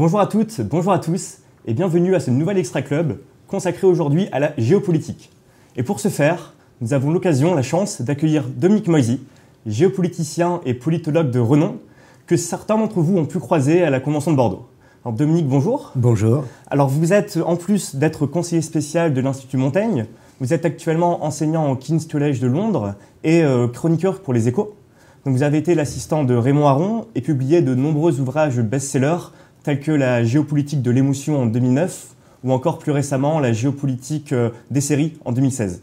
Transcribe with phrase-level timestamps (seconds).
[0.00, 4.28] Bonjour à toutes, bonjour à tous et bienvenue à ce nouvel Extra Club consacré aujourd'hui
[4.32, 5.30] à la géopolitique.
[5.76, 9.20] Et pour ce faire, nous avons l'occasion, la chance d'accueillir Dominique Moisy,
[9.66, 11.76] géopoliticien et politologue de renom,
[12.26, 14.64] que certains d'entre vous ont pu croiser à la Convention de Bordeaux.
[15.04, 15.92] Alors Dominique, bonjour.
[15.96, 16.44] Bonjour.
[16.70, 20.06] Alors vous êtes, en plus d'être conseiller spécial de l'Institut Montaigne,
[20.40, 24.74] vous êtes actuellement enseignant au King's College de Londres et euh, chroniqueur pour les échos.
[25.26, 29.28] Donc vous avez été l'assistant de Raymond Aron et publié de nombreux ouvrages best-sellers
[29.62, 32.08] tels que La géopolitique de l'émotion en 2009
[32.44, 35.82] ou encore plus récemment La géopolitique euh, des séries en 2016.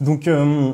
[0.00, 0.72] Donc euh,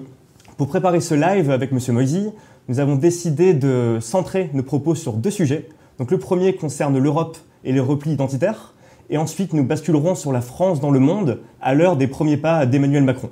[0.56, 1.78] pour préparer ce live avec M.
[1.92, 2.30] Moisy,
[2.68, 5.68] nous avons décidé de centrer nos propos sur deux sujets.
[5.98, 8.74] Donc le premier concerne l'Europe et les replis identitaires,
[9.10, 12.64] et ensuite nous basculerons sur la France dans le monde à l'heure des premiers pas
[12.64, 13.30] d'Emmanuel Macron.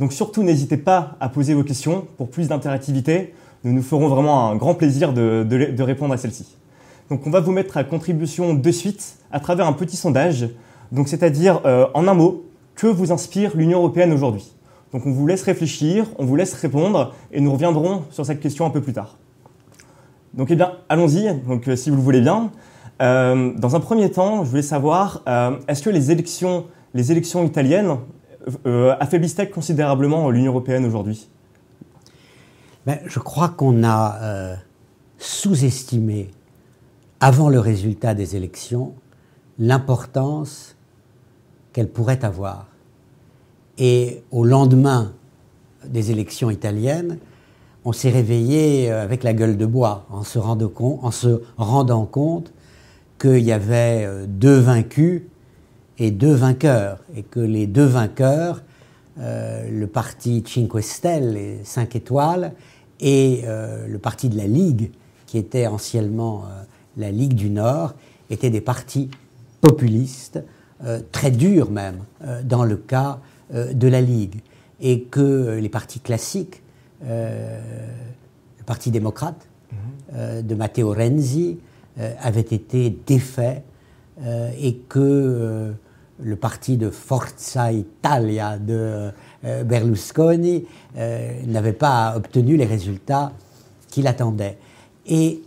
[0.00, 3.32] Donc surtout n'hésitez pas à poser vos questions pour plus d'interactivité.
[3.62, 6.56] Nous nous ferons vraiment un grand plaisir de- de répondre à celles-ci.
[7.10, 10.48] Donc on va vous mettre à contribution de suite à travers un petit sondage.
[10.90, 14.52] Donc c'est-à-dire euh, en un mot, que vous inspire l'Union européenne aujourd'hui?
[14.92, 18.66] Donc on vous laisse réfléchir, on vous laisse répondre et nous reviendrons sur cette question
[18.66, 19.16] un peu plus tard.
[20.32, 22.50] Donc eh bien, allons-y, euh, si vous le voulez bien.
[23.02, 25.22] Euh, dans un premier temps, je voulais savoir,
[25.68, 27.96] est-ce que les élections, les élections italiennes
[29.00, 31.28] affaiblissent-elles considérablement l'Union européenne aujourd'hui?
[32.86, 34.56] Ben, je crois qu'on a
[35.18, 36.30] sous-estimé,
[37.24, 38.92] avant le résultat des élections,
[39.58, 40.76] l'importance
[41.72, 42.66] qu'elle pourrait avoir.
[43.78, 45.14] Et au lendemain
[45.86, 47.16] des élections italiennes,
[47.86, 52.52] on s'est réveillé euh, avec la gueule de bois en se rendant compte,
[53.18, 55.22] qu'il y avait euh, deux vaincus
[55.96, 58.62] et deux vainqueurs, et que les deux vainqueurs,
[59.18, 62.52] euh, le parti Cinque Stelle, les 5 étoiles,
[63.00, 63.44] et
[63.88, 64.90] le parti de la Ligue,
[65.26, 66.44] qui était anciennement
[66.96, 67.94] la Ligue du Nord,
[68.30, 69.10] étaient des partis
[69.60, 70.42] populistes,
[70.84, 73.20] euh, très durs même, euh, dans le cas
[73.54, 74.40] euh, de la Ligue,
[74.80, 76.62] et que les partis classiques,
[77.06, 79.46] le Parti démocrate
[80.14, 81.58] euh, de Matteo Renzi,
[82.20, 83.62] avaient été défaits,
[84.60, 85.72] et que
[86.20, 89.10] le parti de Forza Italia de
[89.64, 90.66] Berlusconi
[91.46, 93.32] n'avait pas obtenu les résultats
[93.88, 94.58] qu'il attendait.
[95.06, 95.40] Et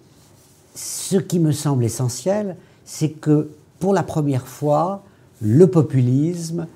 [0.77, 2.55] ce qui me semble essentiel,
[2.85, 3.49] c'est que
[3.79, 5.03] pour la première fois,
[5.41, 6.67] le populisme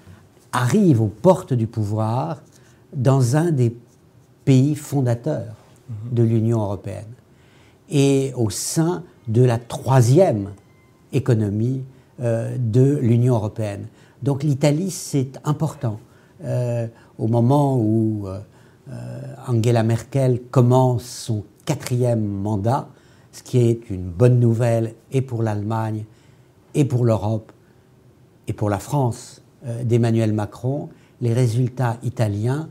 [0.51, 2.41] arrive aux portes du pouvoir
[2.93, 3.75] dans un des
[4.43, 5.55] pays fondateurs
[6.11, 7.13] de l'Union européenne
[7.89, 10.49] et au sein de la troisième
[11.13, 11.83] économie
[12.21, 13.87] euh, de l'Union européenne.
[14.23, 15.99] Donc l'Italie, c'est important.
[16.43, 16.87] Euh,
[17.17, 18.39] au moment où euh,
[18.89, 22.87] euh, Angela Merkel commence son quatrième mandat,
[23.31, 26.05] ce qui est une bonne nouvelle et pour l'Allemagne,
[26.73, 27.51] et pour l'Europe,
[28.47, 30.89] et pour la France euh, d'Emmanuel Macron,
[31.21, 32.69] les résultats italiens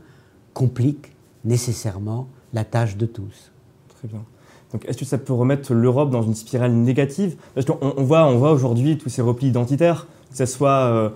[0.53, 1.13] compliquent
[1.45, 3.51] nécessairement la tâche de tous.
[3.97, 4.23] Très bien.
[4.73, 7.35] Donc, est-ce que ça peut remettre l'Europe dans une spirale négative?
[7.53, 11.09] Parce qu'on on voit, on voit aujourd'hui tous ces replis identitaires, que ce soit euh,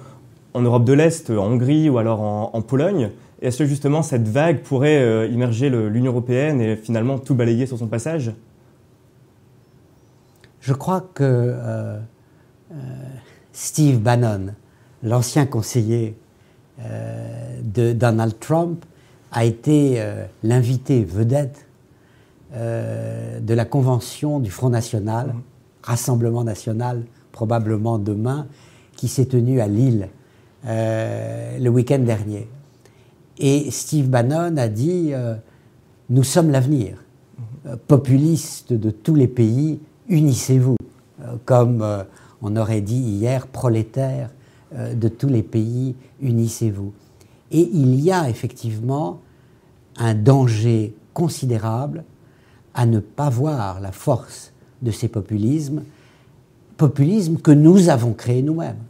[0.53, 3.12] en Europe de l'Est, en Hongrie ou alors en, Pologne.
[3.41, 7.77] Est-ce que justement cette vague pourrait euh, immerger l'Union européenne et finalement tout balayer sur
[7.77, 8.31] son passage?
[10.65, 11.99] Je crois que euh,
[12.71, 12.75] euh,
[13.53, 14.47] Steve Bannon,
[15.03, 16.17] l'ancien conseiller
[16.79, 18.83] euh, de Donald Trump,
[19.31, 20.01] a été
[20.43, 21.67] l'invité vedette
[22.53, 25.35] de la convention du Front National,
[25.83, 27.03] Rassemblement National,
[27.33, 28.47] probablement demain,
[28.95, 30.07] qui s'est tenue à Lille
[30.63, 32.47] le week-end dernier.
[33.39, 35.11] Et Steve Bannon a dit
[36.09, 36.95] Nous sommes l'avenir.
[37.65, 39.79] Euh, Populistes de tous les pays,
[40.09, 40.75] unissez-vous.
[41.21, 42.03] Euh, comme euh,
[42.41, 44.29] on aurait dit hier, prolétaires
[44.73, 46.93] euh, de tous les pays, unissez-vous.
[47.51, 49.21] Et il y a effectivement
[49.97, 52.03] un danger considérable
[52.73, 54.51] à ne pas voir la force
[54.81, 55.83] de ces populismes,
[56.75, 58.83] populismes que nous avons créés nous-mêmes.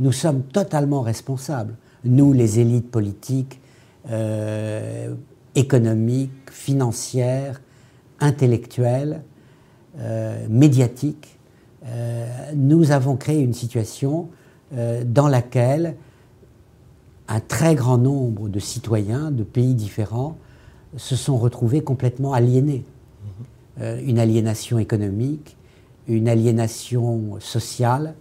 [0.00, 3.60] Nous sommes totalement responsables, nous les élites politiques,
[5.54, 7.60] économiques, financières,
[8.20, 9.22] intellectuelles,
[9.98, 11.38] euh, médiatiques.
[11.84, 14.28] Euh, nous avons créé une situation
[14.74, 15.96] euh, dans laquelle
[17.28, 20.36] un très grand nombre de citoyens de pays différents
[20.96, 22.84] se sont retrouvés complètement aliénés.
[23.80, 25.56] Euh, une aliénation économique,
[26.06, 28.14] une aliénation sociale,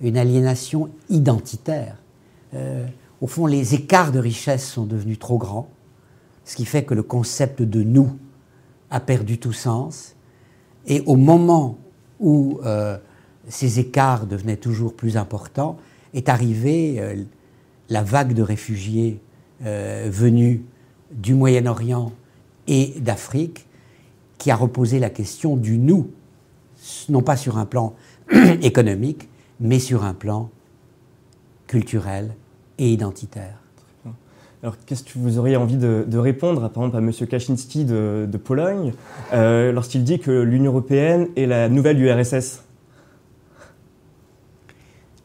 [0.00, 1.96] une aliénation identitaire.
[2.54, 2.86] Euh,
[3.20, 5.68] au fond, les écarts de richesse sont devenus trop grands,
[6.44, 8.16] ce qui fait que le concept de nous
[8.90, 10.14] a perdu tout sens.
[10.88, 11.78] Et au moment
[12.18, 12.96] où euh,
[13.46, 15.76] ces écarts devenaient toujours plus importants,
[16.14, 17.22] est arrivée euh,
[17.90, 19.20] la vague de réfugiés
[19.64, 20.62] euh, venus
[21.12, 22.12] du Moyen-Orient
[22.66, 23.66] et d'Afrique,
[24.38, 26.10] qui a reposé la question du nous,
[27.08, 27.94] non pas sur un plan
[28.62, 29.28] économique,
[29.60, 30.50] mais sur un plan
[31.66, 32.34] culturel
[32.78, 33.58] et identitaire.
[34.62, 37.12] Alors, qu'est-ce que vous auriez envie de, répondre, par exemple, à M.
[37.12, 38.92] Kaczynski de, Pologne,
[39.32, 42.64] euh, lorsqu'il dit que l'Union européenne est la nouvelle URSS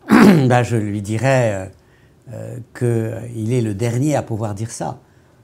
[0.48, 1.72] bah, Je lui dirais
[2.32, 5.00] euh, euh, qu'il est le dernier à pouvoir dire ça.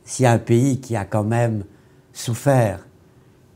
[0.05, 1.63] S'il y a un pays qui a quand même
[2.13, 2.85] souffert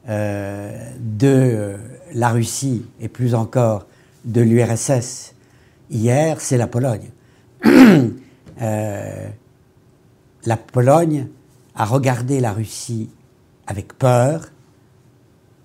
[0.06, 1.76] de
[2.14, 3.88] la Russie et plus encore
[4.26, 5.34] de l'URSS
[5.90, 7.10] hier, c'est la Pologne.
[10.46, 11.28] la Pologne
[11.76, 13.10] a regardé la Russie
[13.68, 14.52] avec peur,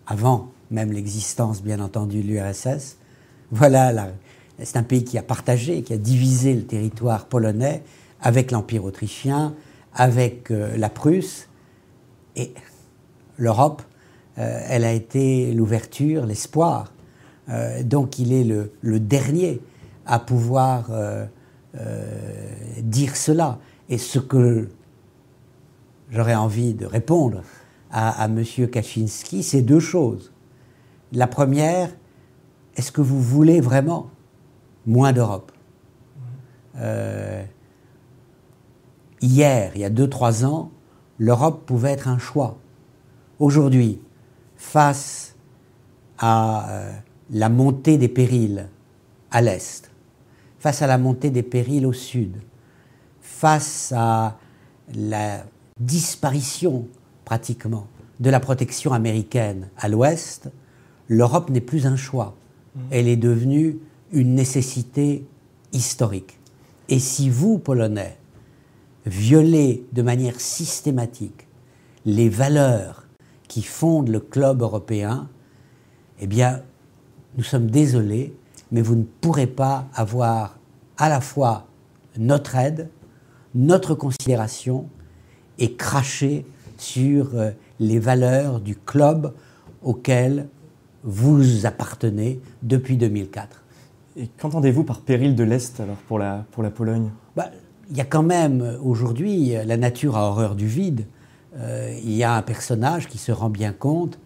[0.07, 2.97] avant même l'existence, bien entendu, de l'URSS.
[3.51, 4.11] Voilà,
[4.63, 7.83] c'est un pays qui a partagé, qui a divisé le territoire polonais
[8.21, 9.55] avec l'Empire autrichien,
[9.95, 11.49] avec euh, la Prusse.
[12.37, 12.53] Et
[13.37, 13.83] l'Europe,
[14.39, 16.93] euh, elle a été l'ouverture, l'espoir.
[17.49, 19.61] Euh, donc il est le dernier
[20.07, 20.91] à pouvoir
[22.83, 23.59] dire cela.
[23.89, 24.69] Et ce que
[26.11, 27.43] j'aurais envie de répondre
[27.91, 28.45] à, M.
[28.71, 30.33] Kaczynski, c'est deux choses.
[31.13, 31.91] La première,
[32.77, 34.11] est-ce que vous voulez vraiment
[34.87, 35.53] moins d'Europe?
[36.77, 37.43] Euh,
[39.21, 40.71] Hier, il y a deux, trois ans,
[41.19, 42.59] l'Europe pouvait être un choix.
[43.41, 44.01] Aujourd'hui,
[44.57, 45.35] face
[46.19, 46.93] à euh,
[47.31, 48.69] la montée des périls
[49.33, 49.91] à l'Est,
[50.61, 52.37] face à la montée des périls au Sud,
[53.39, 54.37] face à
[54.93, 55.45] la
[55.79, 56.89] disparition
[57.25, 57.87] pratiquement
[58.19, 60.51] de la protection américaine à l'ouest,
[61.07, 62.35] l'Europe n'est plus un choix.
[62.75, 62.81] Mmh.
[62.91, 63.79] Elle est devenue
[64.11, 65.25] une nécessité
[65.73, 66.41] historique.
[66.89, 68.19] Et si vous, Polonais,
[69.07, 71.47] violez de manière systématique
[72.05, 73.07] les valeurs
[73.47, 75.29] qui fondent le club européen,
[76.19, 76.63] eh bien,
[77.37, 78.35] nous sommes désolés,
[78.73, 80.59] mais vous ne pourrez pas avoir
[80.97, 81.69] à la fois
[82.17, 82.91] notre aide
[83.59, 84.89] notre considération
[85.59, 86.47] est crachée
[86.79, 87.51] sur euh,
[87.81, 89.35] les valeurs du club
[89.83, 90.49] auquel
[91.03, 93.65] vous appartenez depuis 2004.
[94.17, 97.11] Et qu'entendez-vous par péril de l'Est alors pour la, pour la Pologne?
[97.37, 97.51] Bah,
[97.91, 101.07] Il y a quand même aujourd'hui, la nature a horreur du vide.
[101.57, 104.21] Euh, il y a un personnage qui se rend bien compte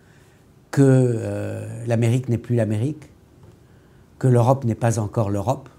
[0.70, 3.10] que euh, l'Amérique n'est plus l'Amérique,
[4.18, 5.70] que l'Europe n'est pas encore l'Europe.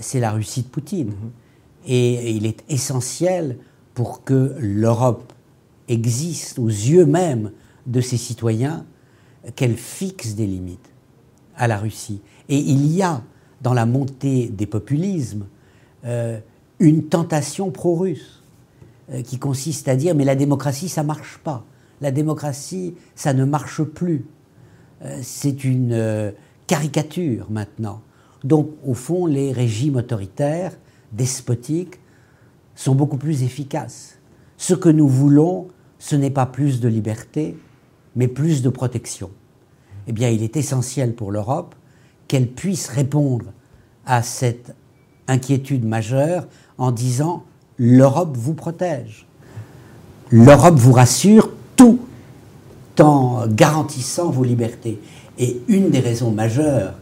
[0.00, 1.10] c'est la Russie de Poutine.
[1.10, 1.47] Mm-hmm.
[1.86, 3.58] Et il est essentiel
[3.94, 5.32] pour que l'Europe
[5.88, 7.52] existe aux yeux même
[7.86, 8.84] de ses citoyens
[9.56, 10.92] qu'elle fixe des limites
[11.56, 12.20] à la Russie.
[12.48, 13.22] Et il y a
[13.62, 15.46] dans la montée des populismes
[16.04, 16.38] euh,
[16.78, 18.42] une tentation pro-russe
[19.10, 21.64] euh, qui consiste à dire mais la démocratie ça marche pas,
[22.00, 24.26] la démocratie ça ne marche plus,
[25.04, 26.32] euh, c'est une
[26.66, 28.02] caricature maintenant.
[28.44, 30.76] Donc au fond les régimes autoritaires
[31.12, 31.98] despotiques
[32.74, 34.18] sont beaucoup plus efficaces.
[34.56, 35.68] Ce que nous voulons,
[35.98, 37.56] ce n'est pas plus de liberté,
[38.16, 39.30] mais plus de protection.
[40.06, 41.74] Eh bien, il est essentiel pour l'Europe
[42.28, 43.46] qu'elle puisse répondre
[44.06, 44.74] à cette
[45.26, 46.46] inquiétude majeure
[46.78, 47.44] en disant
[47.78, 49.26] l'Europe vous protège.
[50.30, 52.00] L'Europe vous rassure tout
[53.00, 55.00] en garantissant vos libertés.
[55.38, 56.94] Et une des raisons majeures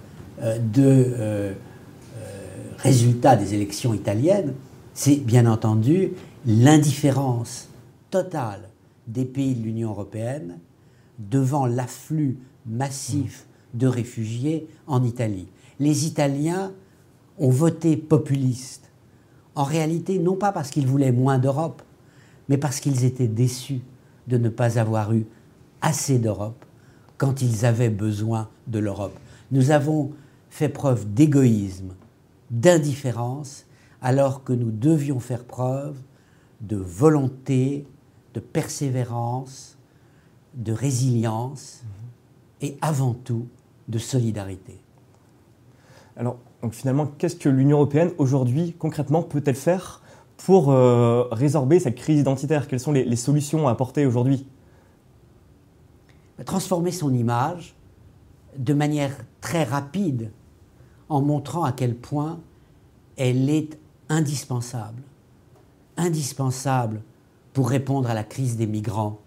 [0.42, 1.52] euh, de euh,
[2.86, 4.54] résultat des élections italiennes,
[4.94, 6.12] c'est bien entendu
[6.46, 7.68] l'indifférence
[8.10, 8.68] totale
[9.08, 10.60] des pays de l'Union européenne
[11.18, 15.48] devant l'afflux massif de réfugiés en Italie.
[15.80, 16.70] Les Italiens
[17.38, 18.88] ont voté populiste,
[19.56, 21.82] en réalité non pas parce qu'ils voulaient moins d'Europe,
[22.48, 23.80] mais parce qu'ils étaient déçus
[24.28, 25.26] de ne pas avoir eu
[25.80, 26.64] assez d'Europe
[27.18, 29.18] quand ils avaient besoin de l'Europe.
[29.50, 30.12] Nous avons
[30.50, 31.92] fait preuve d'égoïsme
[32.50, 33.66] d'indifférence
[34.00, 35.96] alors que nous devions faire preuve
[36.60, 37.86] de volonté,
[38.34, 39.76] de persévérance,
[40.54, 41.82] de résilience
[42.60, 43.46] et avant tout
[43.88, 44.80] de solidarité.
[46.16, 50.02] Alors, donc finalement, qu'est-ce que l'Union européenne aujourd'hui, concrètement, peut-elle faire
[50.38, 52.68] pour euh, résorber cette crise identitaire?
[52.68, 54.46] Quelles sont les solutions à apporter aujourd'hui?
[56.44, 57.74] Transformer son image
[58.58, 60.30] de manière très rapide
[61.08, 62.40] en montrant à quel point
[63.16, 65.02] elle est indispensable.
[65.96, 67.02] Indispensable
[67.52, 69.18] pour répondre à la crise des migrants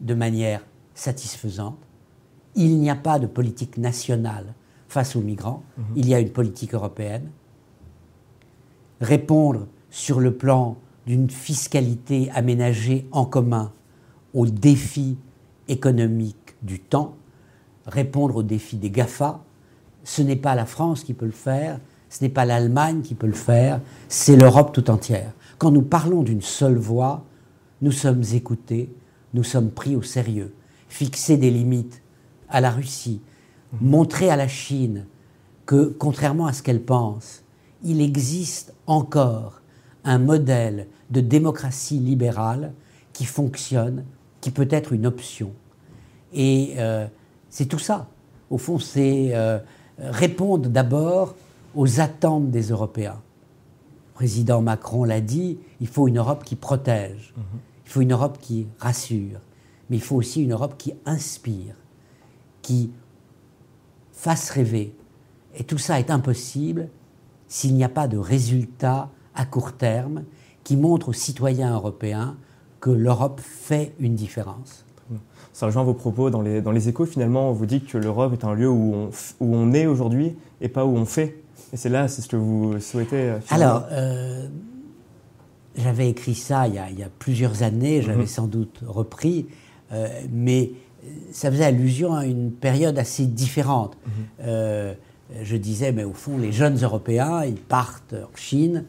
[0.00, 1.78] de manière satisfaisante.
[2.54, 4.54] Il n'y a pas de politique nationale
[4.88, 5.62] face aux migrants.
[5.76, 5.84] Mhm.
[5.96, 7.30] Il y a une politique européenne.
[9.00, 13.72] Répondre sur le plan d'une fiscalité aménagée en commun
[14.34, 15.18] aux défis
[15.68, 17.16] économiques du temps,
[17.86, 19.42] répondre aux défis des GAFA,
[20.04, 21.78] ce n'est pas la France qui peut le faire,
[22.08, 25.32] ce n'est pas l'Allemagne qui peut le faire, c'est l'Europe tout entière.
[25.58, 27.24] Quand nous parlons d'une seule voix,
[27.80, 28.92] nous sommes écoutés,
[29.34, 30.54] nous sommes pris au sérieux.
[30.88, 32.02] Fixer des limites
[32.48, 33.20] à la Russie,
[33.80, 35.06] montrer à la Chine
[35.64, 37.42] que, contrairement à ce qu'elle pense,
[37.82, 39.62] il existe encore
[40.04, 42.72] un modèle de démocratie libérale
[43.12, 44.04] qui fonctionne,
[44.40, 45.52] qui peut être une option.
[46.32, 47.06] Et euh,
[47.48, 48.08] c'est tout ça.
[48.50, 49.58] Au fond, c'est euh,
[50.02, 51.34] répondre d'abord
[51.74, 53.20] aux attentes des Européens.
[54.10, 57.44] Le président Macron l'a dit, il faut une Europe qui protège, mhm.
[57.84, 59.40] il faut une Europe qui rassure,
[59.88, 61.74] mais il faut aussi une Europe qui inspire,
[62.60, 62.90] qui
[64.12, 64.94] fasse rêver.
[65.56, 66.88] Et tout ça est impossible
[67.48, 70.24] s'il n'y a pas de résultat à court terme
[70.64, 72.36] qui montre aux citoyens européens
[72.80, 74.84] que l'Europe fait une différence.
[75.52, 77.04] Ça rejoint vos propos dans les, dans les échos.
[77.04, 80.34] Finalement, on vous dit que l'Europe est un lieu où on, où on est aujourd'hui
[80.60, 81.42] et pas où on fait.
[81.72, 83.30] Et c'est là, c'est ce que vous souhaitez.
[83.30, 84.46] Euh, Alors, euh,
[85.76, 88.26] j'avais écrit ça il y, a, il y, a, plusieurs années, j'avais mhm.
[88.26, 89.46] sans doute repris,
[89.92, 90.72] euh, mais
[91.32, 93.96] ça faisait allusion à une période assez différente.
[94.06, 94.94] Mhm.
[95.42, 98.84] je disais, mais au fond, les jeunes Européens, ils partent en Chine,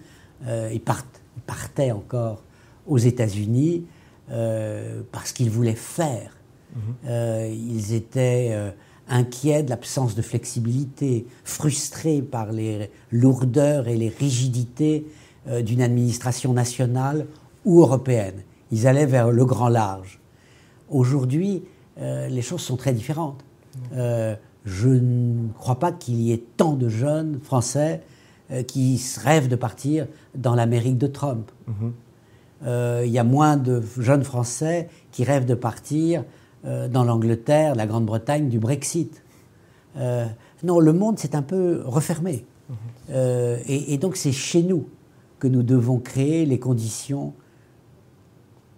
[0.45, 2.43] ils, partent, ils partaient encore
[2.85, 3.85] aux États-Unis
[4.27, 6.35] parce qu'ils voulaient faire.
[6.75, 7.53] Mhm.
[7.53, 8.73] ils étaient
[9.07, 15.05] inquiets de l'absence de flexibilité, frustrés par les lourdeurs et les rigidités
[15.47, 17.27] euh, d'une administration nationale
[17.65, 18.43] ou européenne.
[18.71, 20.19] Ils allaient vers le grand large.
[20.89, 21.63] Aujourd'hui,
[21.99, 23.43] euh, les choses sont très différentes.
[23.93, 28.01] Euh, je ne crois pas qu'il y ait tant de jeunes Français
[28.67, 31.49] qui rêvent de partir dans l'Amérique de Trump.
[31.67, 31.93] Mhm.
[33.05, 36.23] Il y a moins de jeunes Français qui rêvent de partir euh,
[36.63, 39.23] dans l'Angleterre, la Grande-Bretagne du Brexit.
[39.97, 40.25] Euh,
[40.63, 42.45] non, le monde s'est un peu refermé.
[42.69, 42.75] Mhm.
[43.11, 44.87] Euh, et, donc c'est chez nous
[45.39, 47.33] que nous devons créer les conditions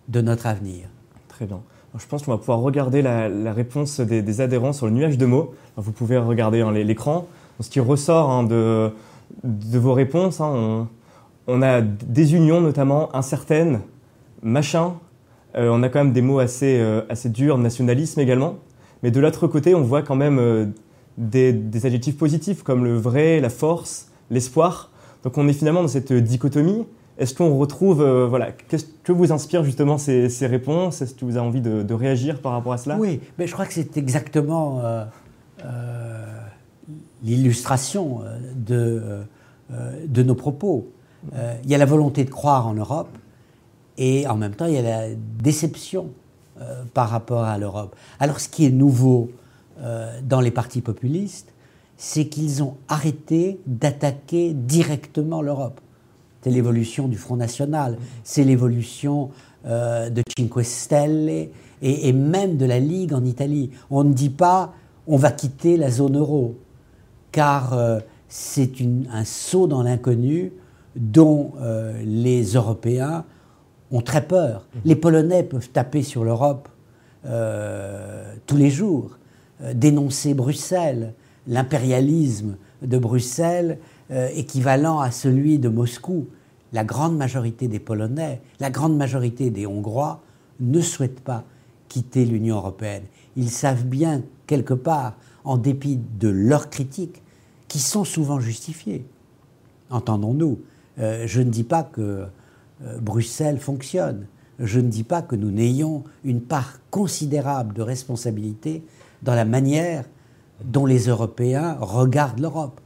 [0.07, 0.87] de notre avenir.
[1.27, 1.61] Très bien.
[1.97, 5.53] je pense qu'on va pouvoir regarder la, réponse des, adhérents sur le nuage de mots.
[5.77, 7.27] vous pouvez regarder hein, l'écran.
[7.59, 8.91] Ce qui ressort hein, de,
[9.43, 10.87] de, vos réponses, hein, on,
[11.47, 13.81] on, a des unions notamment incertaines,
[14.43, 15.04] machin, euh,
[15.57, 18.57] on a quand même des mots assez, euh, assez durs, nationalisme également.
[19.03, 20.65] Mais de l'autre côté, on voit quand même euh,
[21.17, 24.91] des, adjectifs positifs comme le vrai, la force, l'espoir.
[25.23, 26.85] Donc on est finalement dans cette dichotomie.
[27.17, 31.01] Est-ce qu'on retrouve, voilà, qu'est-ce que vous inspire justement ces, réponses?
[31.01, 32.97] Est-ce que vous avez envie de, réagir par rapport à cela?
[32.99, 34.81] Oui, mais je crois que c'est exactement
[37.23, 38.19] l'illustration
[38.53, 39.01] de,
[40.05, 40.89] de nos propos.
[41.63, 43.17] il y a la volonté de croire en Europe,
[43.97, 45.07] et en même temps, il y a la
[45.41, 46.09] déception
[46.61, 47.95] euh, par rapport à l'Europe.
[48.19, 49.29] Alors, ce qui est nouveau
[49.79, 51.51] euh, dans les partis populistes,
[51.97, 55.79] c'est qu'ils ont arrêté d'attaquer directement l'Europe.
[56.41, 59.31] C'est l'évolution du Front National, c'est l'évolution
[59.65, 63.71] euh, de Cinque Stelle et, et, même de la Ligue en Italie.
[63.89, 64.73] On ne dit pas
[65.07, 66.55] on va quitter la zone euro,
[67.31, 67.77] car
[68.27, 68.71] c'est
[69.11, 70.51] un saut dans l'inconnu
[70.95, 71.51] dont
[72.03, 73.23] les Européens
[73.91, 74.65] ont très peur.
[74.75, 74.81] Mhm.
[74.85, 76.69] Les Polonais peuvent taper sur l'Europe
[77.27, 79.17] euh, tous les jours,
[79.61, 81.13] euh, dénoncer Bruxelles,
[81.47, 83.79] l'impérialisme de Bruxelles
[84.11, 86.27] euh, équivalent à celui de Moscou.
[86.71, 90.21] La grande majorité des Polonais, la grande majorité des Hongrois
[90.59, 91.43] ne souhaitent pas
[91.87, 93.03] quitter l'Union européenne.
[93.37, 95.13] Ils savent bien, quelque part,
[95.43, 97.21] en dépit de leurs critiques,
[97.67, 99.05] qui sont souvent justifiées.
[99.89, 100.59] Entendons-nous.
[100.97, 102.25] je ne dis pas que
[102.99, 104.27] Bruxelles fonctionne.
[104.59, 108.83] Je ne dis pas que nous n'ayons une part considérable de responsabilité
[109.21, 110.05] dans la manière
[110.63, 112.79] dont les Européens regardent l'Europe.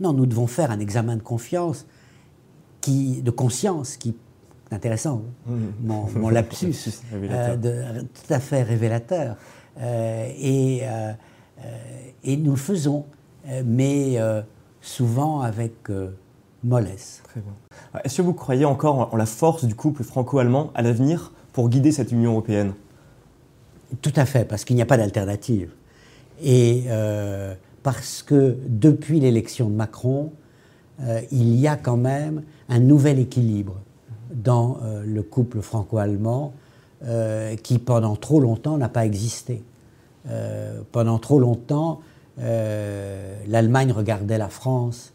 [0.00, 1.86] Non, nous devons faire un examen de confiance,
[2.80, 5.54] qui, de conscience, qui est intéressant, mmh.
[6.16, 6.74] mon, lapsus,
[7.12, 9.36] euh, tout à fait révélateur.
[9.78, 10.82] Euh, et,
[12.24, 13.04] et, nous le faisons,
[13.64, 14.18] mais
[14.80, 15.74] souvent avec
[16.64, 17.22] mollesse.
[18.04, 21.92] Est-ce que vous croyez encore en la force du couple franco-allemand à l'avenir pour guider
[21.92, 22.74] cette Union européenne?
[24.02, 25.70] Tout à fait, parce qu'il n'y a pas d'alternative.
[26.42, 30.32] Et euh, parce que depuis l'élection de Macron,
[31.02, 33.76] euh, il y a quand même un nouvel équilibre
[34.32, 36.52] dans euh, le couple franco-allemand
[37.62, 39.62] qui pendant trop longtemps n'a pas existé.
[40.92, 42.00] pendant trop longtemps,
[42.38, 45.12] l'Allemagne regardait la France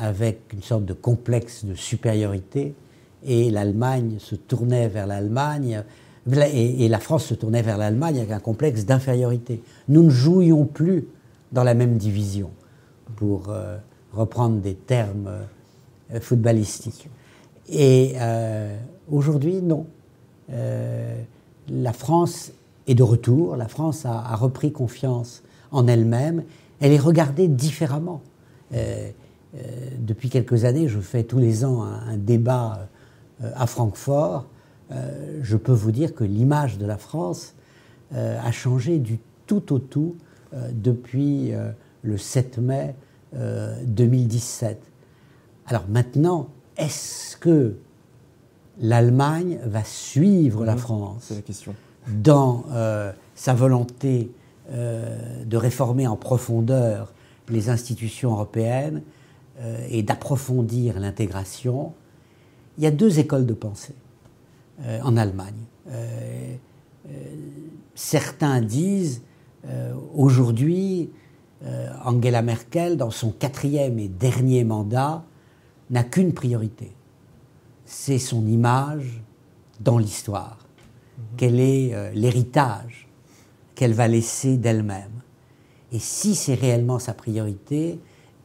[0.00, 2.74] avec une sorte de complexe de supériorité,
[3.22, 5.84] et l'Allemagne se tournait vers l'Allemagne,
[6.26, 9.62] et, la France se tournait vers l'Allemagne avec un complexe d'infériorité.
[9.88, 11.06] Nous ne jouions plus
[11.52, 12.50] dans la même division,
[13.16, 13.76] pour euh,
[14.14, 15.28] reprendre des termes
[16.12, 17.08] euh, footballistiques.
[17.68, 18.14] Et
[19.08, 19.86] aujourd'hui, non.
[21.68, 22.50] la France
[22.88, 26.42] est de retour, la France a repris confiance en elle-même,
[26.80, 28.22] elle est regardée différemment.
[29.54, 32.88] Euh, euh, depuis quelques années, je fais tous les ans un, débat
[33.42, 34.46] euh, à Francfort.
[35.42, 37.54] je peux vous dire que l'image de la France
[38.12, 40.16] a changé du tout au tout
[40.72, 41.52] depuis
[42.02, 42.96] le 7 mai
[43.86, 44.82] 2017.
[45.66, 47.76] Alors maintenant, est-ce que
[48.80, 51.72] l'Allemagne va suivre la France la question.
[52.08, 52.64] dans
[53.36, 54.32] sa volonté
[54.72, 57.12] euh, de réformer en profondeur
[57.48, 59.19] les institutions européennes euh,
[59.90, 61.92] et d'approfondir l'intégration,
[62.78, 63.94] il y a deux écoles de pensée
[64.82, 65.54] euh, en Allemagne.
[67.94, 69.22] certains disent
[70.14, 71.10] aujourd'hui,
[72.04, 75.22] Angela Merkel, dans son quatrième et dernier mandat,
[75.90, 76.92] n'a qu'une priorité.
[77.84, 79.22] C'est son image
[79.80, 80.58] dans l'histoire.
[81.18, 81.24] Mhm.
[81.36, 83.10] Quel est l'héritage
[83.80, 85.22] qu'elle va laisser d'elle-même.
[85.90, 87.98] Et si c'est réellement sa priorité,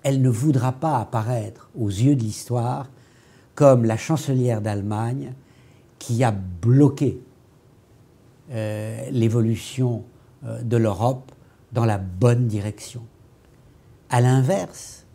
[0.05, 2.91] elle ne voudra pas apparaître aux yeux de l'histoire
[3.55, 5.33] comme la chancelière d'Allemagne
[5.97, 7.19] qui a bloqué
[8.51, 10.03] euh, l'évolution
[10.45, 11.31] euh, de l'Europe
[11.71, 13.01] dans la bonne direction.
[14.11, 15.07] À l'inverse,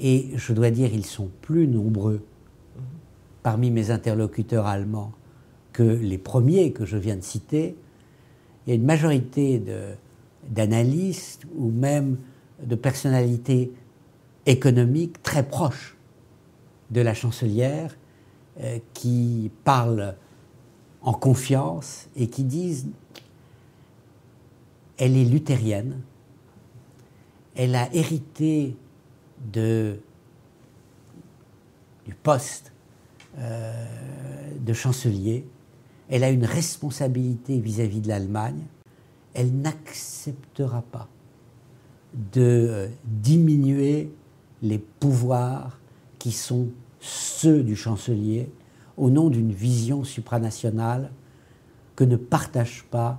[0.00, 2.24] et je dois dire ils sont plus nombreux
[3.42, 5.12] parmi mes interlocuteurs allemands
[5.74, 7.76] que les premiers que je viens de citer,
[8.66, 9.62] il y a une majorité
[10.48, 12.16] d'analystes ou même
[12.64, 13.70] de personnalités
[14.46, 15.96] économiques très proches
[16.90, 17.96] de la chancelière
[18.60, 20.16] euh, qui parlent
[21.02, 22.86] en confiance et qui disent
[24.96, 26.00] elle est luthérienne,
[27.56, 28.76] elle a hérité
[29.52, 29.98] du
[32.22, 32.72] poste
[33.38, 33.86] euh,
[34.60, 35.44] de chancelier,
[36.08, 38.62] elle a une responsabilité vis-à-vis de l'Allemagne,
[39.34, 41.08] elle n'acceptera pas
[42.32, 44.12] de euh, diminuer
[44.64, 45.78] les pouvoirs
[46.18, 46.68] qui sont
[47.00, 48.50] ceux du chancelier
[48.96, 51.10] au nom d'une vision supranationale
[51.96, 53.18] que ne partage pas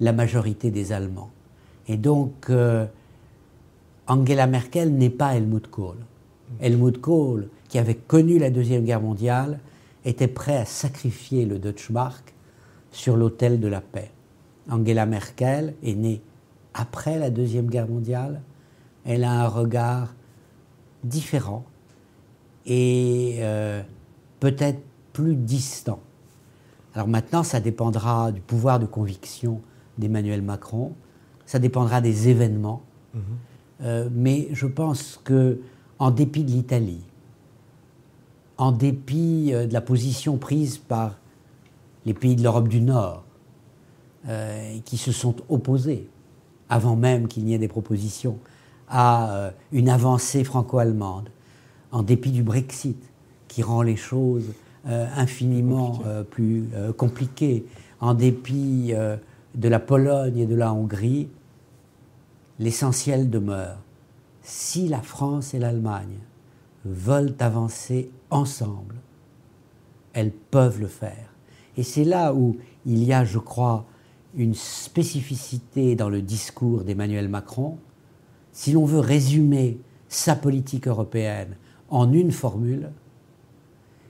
[0.00, 1.30] la majorité des Allemands.
[1.86, 2.84] Et donc, euh,
[4.08, 5.96] Angela Merkel n'est pas Helmut Kohl.
[6.60, 9.60] Helmut Kohl, qui avait connu la Deuxième Guerre mondiale,
[10.04, 12.34] était prêt à sacrifier le Deutschmark
[12.90, 14.10] sur l'autel de la paix.
[14.68, 16.20] Angela Merkel est née
[16.74, 18.42] après la Deuxième Guerre mondiale.
[19.04, 20.14] Elle a un regard
[21.04, 21.64] différent
[22.66, 23.82] et euh,
[24.40, 24.80] peut-être
[25.12, 26.00] plus distant.
[26.94, 29.60] Alors maintenant, ça dépendra du pouvoir de conviction
[29.98, 30.92] d'Emmanuel Macron,
[31.46, 32.82] ça dépendra des événements,
[33.14, 33.22] mhm.
[33.82, 35.60] euh, mais je pense que,
[35.98, 37.04] en dépit de l'Italie,
[38.58, 41.18] en dépit euh, de la position prise par
[42.04, 43.24] les pays de l'Europe du Nord,
[44.28, 46.08] euh, qui se sont opposés,
[46.68, 48.38] avant même qu'il n'y ait des propositions,
[48.92, 51.30] à euh, une avancée franco-allemande,
[51.90, 53.02] en dépit du Brexit,
[53.48, 54.52] qui rend les choses
[54.84, 57.66] infiniment plus compliquées,
[58.00, 58.94] en dépit
[59.54, 61.28] de la Pologne et de la Hongrie,
[62.58, 63.78] l'essentiel demeure.
[64.42, 66.18] Si la France et l'Allemagne
[66.84, 68.96] veulent avancer ensemble,
[70.14, 71.32] elles peuvent le faire.
[71.76, 73.86] Et c'est là où il y a, je crois,
[74.34, 77.78] une spécificité dans le discours d'Emmanuel Macron.
[78.52, 81.56] Si l'on veut résumer sa politique européenne
[81.88, 82.90] en une formule,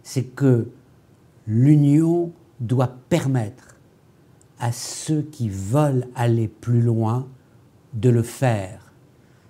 [0.02, 0.68] c'est que
[1.46, 3.76] l'Union doit permettre
[4.59, 7.26] à ceux qui veulent aller plus loin
[7.94, 8.92] de le faire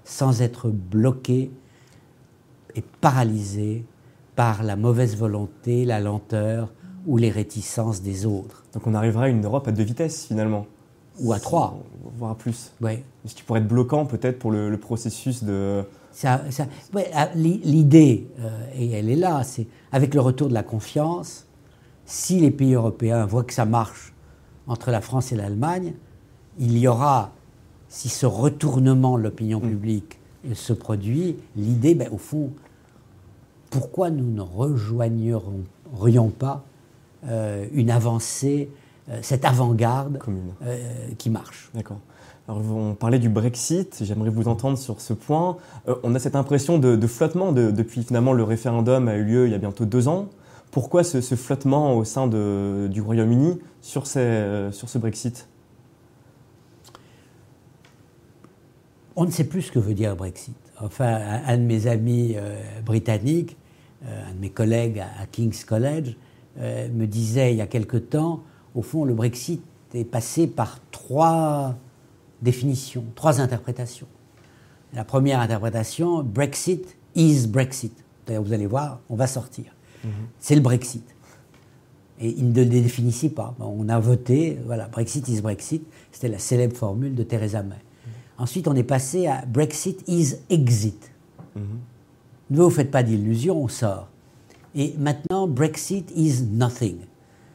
[0.05, 1.51] sans être bloqués
[2.75, 3.85] et paralysés
[4.37, 6.73] par la mauvaise volonté, la lenteur
[7.07, 8.65] ou les réticences des autres.
[8.73, 10.67] Donc on arrivera à une Europe à deux vitesses finalement
[11.21, 11.79] Ou à trois.
[12.17, 12.73] Voire plus.
[12.81, 13.03] Oui.
[13.25, 15.85] Ce qui pourrait être bloquant peut-être pour le, processus de...
[16.11, 16.67] Ça, ça,
[17.15, 21.47] ah, L'idée, euh, et elle est là, c'est avec le retour de la confiance,
[22.05, 24.13] si les pays européens voient que ça marche
[24.67, 25.95] entre la France et l'Allemagne,
[26.59, 27.33] il y aura,
[27.89, 29.69] si ce retournement de l'opinion mm.
[29.69, 30.19] publique
[30.55, 32.51] se produit, l'idée, ben, au fond,
[33.71, 36.65] pourquoi nous ne rejoignerions pas
[37.27, 38.69] euh, une avancée,
[39.09, 40.19] euh, cette avant-garde
[40.63, 41.71] euh, qui marche?
[41.75, 42.01] D'accord.
[42.49, 45.59] Alors, on parlait du Brexit, j'aimerais vous entendre sur ce point.
[45.87, 49.53] Euh, on a cette impression de, flottement depuis finalement le référendum a eu lieu il
[49.53, 50.29] y a bientôt deux ans.
[50.73, 55.47] Pourquoi ce, flottement au sein du Royaume-Uni sur, sur ce Brexit?
[59.15, 60.57] On ne sait plus ce que veut dire Brexit.
[60.81, 63.57] Enfin, un, de mes amis euh, britanniques,
[64.07, 66.17] euh, un de mes collègues à, King's College,
[66.59, 68.43] me disait il y a quelque temps,
[68.75, 69.63] au fond, le Brexit
[69.95, 71.77] est passé par trois
[72.43, 74.09] définitions, trois interprétations.
[74.95, 77.93] La première interprétation, Brexit is Brexit.
[78.29, 79.67] Vous allez voir, on va sortir.
[80.05, 80.11] Mhm.
[80.39, 81.05] C'est le Brexit.
[82.21, 83.55] Et il ne le définissait pas.
[83.59, 85.85] On a voté, voilà, Brexit is Brexit.
[86.13, 87.75] C'était la célèbre formule de Theresa May.
[87.75, 88.13] Mhm.
[88.39, 91.11] Ensuite, on est passé à Brexit is exit.
[91.57, 91.63] Mhm.
[92.51, 94.09] Ne vous faites pas d'illusions, on sort.
[94.75, 96.99] Et maintenant, Brexit is nothing.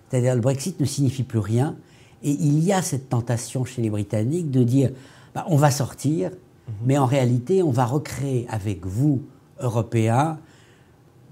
[0.09, 1.75] C'est-à-dire, le Brexit ne signifie plus rien.
[2.23, 4.91] Et il y a cette tentation chez les Britanniques de dire
[5.35, 6.73] bah, on va sortir, mhm.
[6.85, 9.21] mais en réalité, on va recréer avec vous,
[9.59, 10.39] Européens,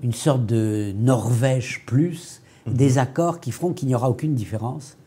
[0.04, 2.74] une sorte de Norvège plus, mhm.
[2.74, 4.98] des accords qui feront qu'il n'y aura aucune différence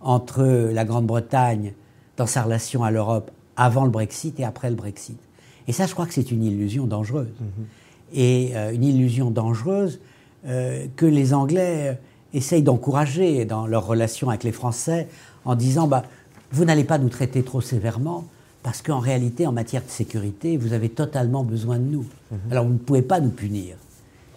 [0.00, 1.74] entre la Grande-Bretagne
[2.16, 5.18] dans sa relation à l'Europe avant le Brexit et après le Brexit.
[5.66, 7.34] Et ça, je crois que c'est une illusion dangereuse.
[7.40, 7.66] Mhm.
[8.14, 10.00] Et euh, une illusion dangereuse
[10.46, 12.00] euh, que les Anglais
[12.34, 15.08] essayent d'encourager dans leur relation avec les Français
[15.44, 16.04] en disant bah,
[16.52, 18.24] vous n'allez pas nous traiter trop sévèrement
[18.62, 22.06] parce qu'en réalité, en matière de sécurité, vous avez totalement besoin de nous.
[22.30, 22.38] Mhm.
[22.50, 23.76] Alors vous ne pouvez pas nous punir.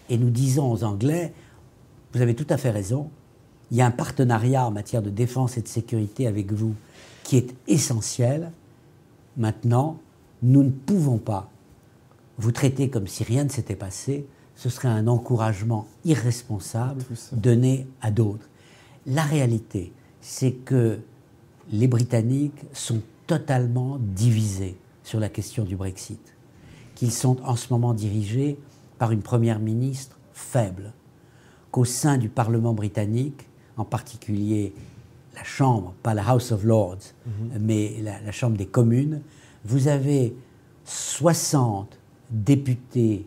[0.10, 1.34] Et nous disons aux Anglais
[2.13, 3.10] vous avez tout à fait raison,
[3.71, 6.75] il y a un partenariat en matière de défense et de sécurité avec vous
[7.23, 8.51] qui est essentiel.
[9.38, 9.97] Maintenant,
[10.43, 11.49] nous ne pouvons pas
[12.38, 14.25] vous traiter comme si rien ne s'était passé
[14.62, 18.47] ce serait un encouragement irresponsable donné à d'autres.
[19.08, 21.00] La réalité, c'est que
[21.71, 26.21] les Britanniques sont totalement divisés sur la question du Brexit,
[26.93, 28.60] qu'ils sont en ce moment dirigés
[29.00, 30.93] par une première ministre faible,
[31.71, 33.47] qu'au sein du Parlement britannique,
[33.78, 34.76] en particulier
[35.34, 37.58] la Chambre, pas la House of Lords, mhm.
[37.62, 39.21] mais la, la Chambre des communes,
[39.65, 40.36] vous avez
[40.86, 41.97] 60
[42.30, 43.26] députés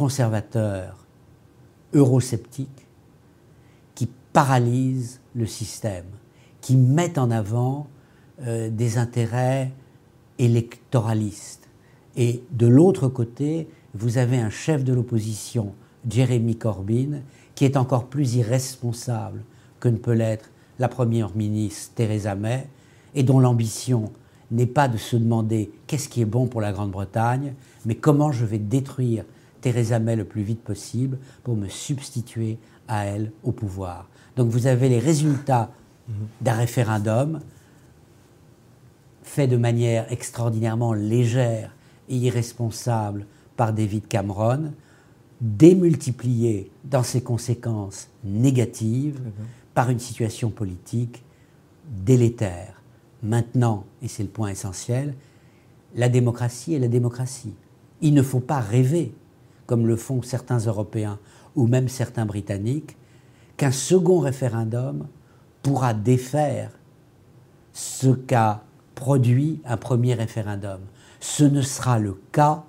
[0.00, 0.96] conservateurs,
[1.92, 2.86] eurosceptiques,
[3.94, 6.06] qui paralysent le système,
[6.62, 7.86] qui mettent en avant
[8.40, 9.70] euh, des intérêts
[10.38, 11.68] électoralistes.
[12.16, 15.74] Et de l'autre côté, vous avez un chef de l'opposition,
[16.08, 17.20] Jeremy Corbyn,
[17.54, 19.42] qui est encore plus irresponsable
[19.80, 22.68] que ne peut l'être la première ministre Theresa May,
[23.14, 24.10] et dont l'ambition
[24.50, 27.52] n'est pas de se demander qu'est-ce qui est bon pour la Grande-Bretagne,
[27.84, 29.26] mais comment je vais détruire
[29.60, 34.08] Theresa May le plus vite possible pour me substituer à elle au pouvoir.
[34.36, 35.70] Donc vous avez les résultats
[36.40, 37.40] d'un référendum
[39.22, 41.74] fait de manière extraordinairement légère
[42.08, 44.72] et irresponsable par David Cameron,
[45.40, 49.20] démultiplié dans ses conséquences négatives
[49.74, 51.22] par une situation politique
[51.88, 52.82] délétère.
[53.22, 55.14] Maintenant, et c'est le point essentiel,
[55.94, 57.54] la démocratie est la démocratie.
[58.00, 59.12] Il ne faut pas rêver
[59.70, 61.20] comme le font certains Européens
[61.54, 62.96] ou même certains Britanniques,
[63.56, 65.06] qu'un second référendum
[65.62, 66.72] pourra défaire
[67.72, 68.64] ce qu'a
[68.96, 70.80] produit un premier référendum.
[71.20, 72.64] Ce ne sera le cas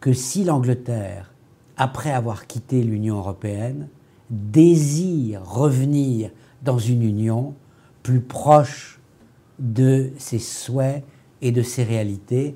[0.00, 1.32] que si l'Angleterre,
[1.76, 3.86] après avoir quitté l'Union européenne,
[4.30, 7.54] désire revenir dans une union
[8.02, 8.98] plus proche
[9.60, 11.04] de ses souhaits
[11.40, 12.54] et de ses réalités,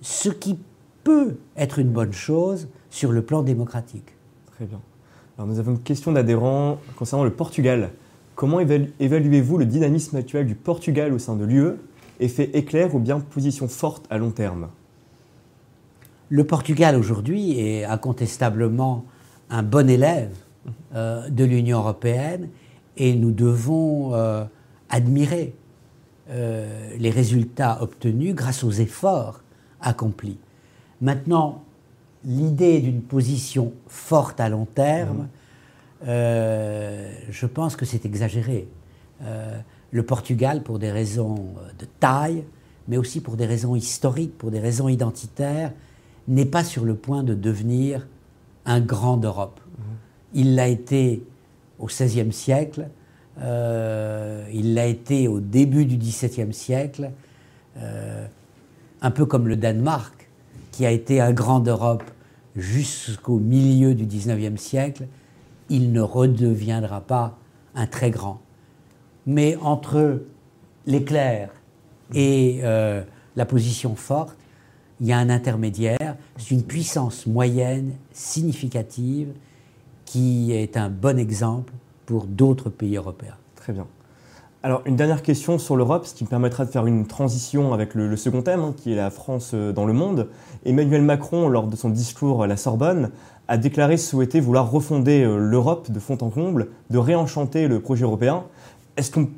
[0.00, 0.58] ce qui
[1.04, 4.14] peut être une bonne chose sur le plan démocratique.
[4.54, 4.80] Très bien.
[5.36, 7.90] Alors nous avons une question d'adhérent concernant le Portugal.
[8.34, 11.72] Comment évaluez-vous le dynamisme actuel du Portugal au sein de l'UE
[12.20, 14.68] Effet éclair ou bien position forte à long terme?
[16.28, 19.04] Le Portugal aujourd'hui est incontestablement
[19.50, 20.34] un bon élève
[20.94, 22.48] euh, de l'Union européenne
[22.96, 24.44] et nous devons euh,
[24.88, 25.54] admirer
[26.30, 29.42] euh, les résultats obtenus grâce aux efforts
[29.80, 30.38] accomplis.
[31.02, 31.64] Maintenant,
[32.24, 35.26] l'idée d'une position forte à long terme,
[36.06, 38.68] euh, je pense que c'est exagéré.
[39.22, 39.58] Euh,
[39.90, 42.44] le Portugal, pour des raisons de taille,
[42.86, 45.72] mais aussi pour des raisons historiques, pour des raisons identitaires,
[46.28, 48.06] n'est pas sur le point de devenir
[48.64, 49.60] un grand d'Europe.
[50.34, 51.24] Il l'a été
[51.80, 52.88] au XVIe siècle,
[53.40, 57.10] euh, il l'a été au début du XVIIe siècle,
[59.00, 60.22] un peu comme le Danemark
[60.72, 62.02] qui a été un grand d'Europe
[62.56, 65.06] jusqu'au milieu du XIXe siècle,
[65.68, 67.38] il ne redeviendra pas
[67.74, 68.40] un très grand.
[69.26, 70.22] Mais entre
[70.86, 71.50] l'éclair
[72.14, 73.02] Et euh,
[73.36, 74.36] la position forte,
[75.00, 79.32] il y a un intermédiaire, c'est une puissance moyenne significative
[80.04, 81.72] qui est un bon exemple
[82.04, 83.36] pour d'autres pays européens.
[83.56, 83.86] Très bien.
[84.64, 87.96] Alors, une dernière question sur l'Europe, ce qui me permettra de faire une transition avec
[87.96, 90.28] le, second thème, hein, qui est la France euh, dans le monde.
[90.64, 93.10] Emmanuel Macron, lors de son discours à la Sorbonne,
[93.48, 98.04] a déclaré souhaiter vouloir refonder euh, l'Europe de fond en comble, de réenchanter le projet
[98.04, 98.44] européen.
[98.96, 99.30] Est-ce qu'on,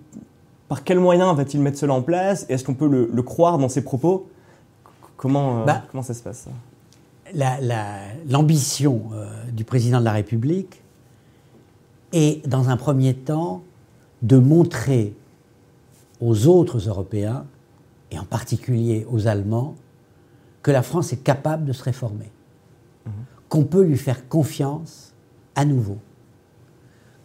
[0.68, 2.44] par quels moyens va-t-il mettre cela en place?
[2.50, 4.28] Est-ce qu'on peut le, croire dans ses propos?
[5.16, 6.48] Comment, euh, bah, comment ça se passe?
[8.28, 9.00] L'ambition
[9.50, 10.82] du président de la République
[12.12, 13.62] est, dans un premier temps,
[14.24, 15.14] de montrer
[16.20, 17.44] aux autres Européens,
[18.10, 19.74] et en particulier aux Allemands,
[20.62, 22.30] que la France est capable de se réformer,
[23.04, 23.12] mhm.
[23.50, 25.12] qu'on peut lui faire confiance
[25.54, 25.98] à nouveau,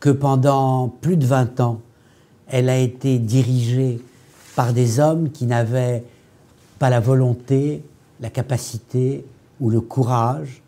[0.02, 1.80] que pendant plus de 20 ans,
[2.48, 4.02] elle a été dirigée
[4.56, 6.04] par des hommes qui n'avaient
[6.80, 7.82] pas la volonté,
[8.20, 9.26] la capacité
[9.62, 10.62] ou le courage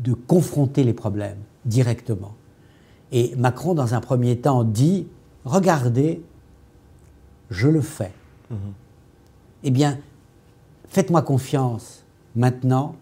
[0.00, 2.34] de confronter les problèmes directement.
[3.14, 5.06] Et Macron, dans un premier temps, dit,
[5.44, 6.20] regardez,
[7.48, 8.10] je le fais.
[8.50, 8.58] Mhm.
[9.62, 9.98] Eh bien,
[10.88, 12.96] faites-moi confiance maintenant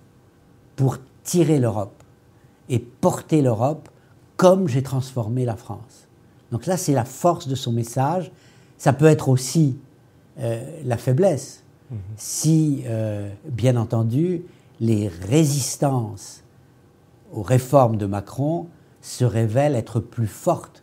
[0.77, 2.03] pour tirer l'Europe
[2.69, 3.89] et porter l'Europe
[4.37, 6.07] comme j'ai transformé la France.
[6.51, 8.31] Donc là, c'est la force de son message.
[8.77, 9.79] Ça peut être aussi
[10.41, 11.99] euh, la faiblesse mhm.
[12.19, 14.43] si, euh, bien entendu,
[14.79, 16.43] les résistances
[17.33, 18.67] aux réformes de Macron
[19.03, 20.83] se révèle être plus forte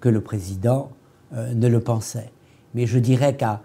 [0.00, 0.90] que le président
[1.34, 2.32] euh, ne le pensait.
[2.74, 3.60] Mais je dirais qu'à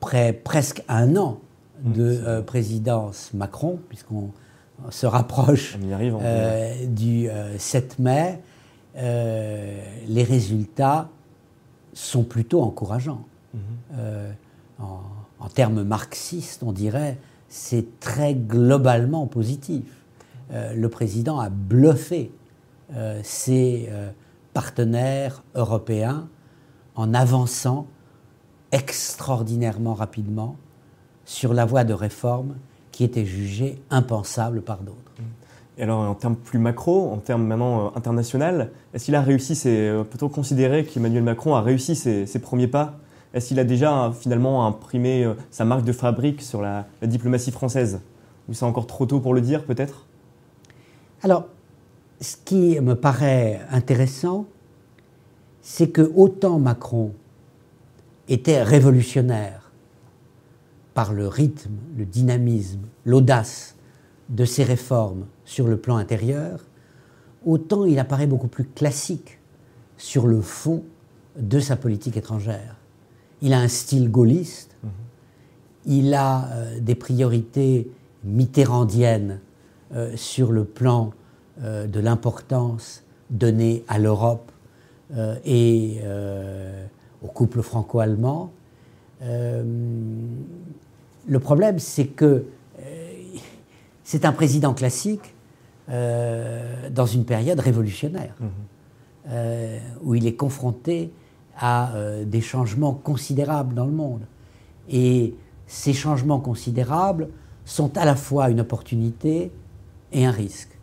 [0.00, 1.40] presque un an
[1.82, 4.30] de euh, présidence Macron, puisqu'on
[4.90, 8.40] se rapproche euh, du 7 mai,
[8.94, 11.08] les résultats
[11.94, 13.24] sont plutôt encourageants.
[13.54, 14.34] Mhm.
[14.80, 15.00] en,
[15.40, 17.16] en termes marxistes, on dirait,
[17.48, 19.84] c'est très globalement positif.
[20.52, 22.30] Euh, le président a bluffé
[22.94, 24.10] euh, ses euh,
[24.54, 26.28] partenaires européens
[26.94, 27.86] en avançant
[28.72, 30.56] extraordinairement rapidement
[31.24, 32.54] sur la voie de réforme
[32.92, 35.12] qui était jugée impensable par d'autres.
[35.78, 40.30] Et alors, en termes plus macro, en termes maintenant international, est-ce qu'il a réussi, peut-on
[40.30, 42.98] considérer qu'Emmanuel Macron a réussi ses, premiers pas?
[43.34, 48.00] Est-ce qu'il a déjà finalement imprimé sa marque de fabrique sur la diplomatie française?
[48.48, 50.05] Ou c'est encore trop tôt pour le dire, peut-être?
[51.26, 51.48] Alors,
[52.20, 54.46] ce qui me paraît intéressant,
[55.60, 57.14] c'est que autant Macron
[58.28, 59.72] était révolutionnaire
[60.94, 63.74] par le rythme, le dynamisme, l'audace
[64.28, 66.60] de ses réformes sur le plan intérieur,
[67.44, 69.40] autant il apparaît beaucoup plus classique
[69.96, 70.84] sur le fond
[71.36, 72.76] de sa politique étrangère.
[73.42, 74.90] Il a un style gaulliste, mhm.
[75.86, 77.90] il a euh, des priorités
[78.22, 79.40] mitterrandiennes
[79.94, 81.12] euh, sur le plan
[81.62, 84.50] euh, de l'importance donnée à l'Europe
[85.14, 86.00] euh, et
[87.22, 88.50] au couple franco-allemand.
[89.20, 89.64] le
[91.40, 92.46] problème, c'est que
[94.02, 95.34] c'est un président classique
[95.88, 99.30] dans une période révolutionnaire, mmh.
[100.02, 101.12] où il est confronté
[101.58, 101.92] à
[102.24, 104.26] des changements considérables dans le monde.
[104.88, 105.34] Et
[105.66, 107.28] ces changements considérables
[107.64, 109.50] sont à la fois une opportunité
[110.12, 110.76] et un risque.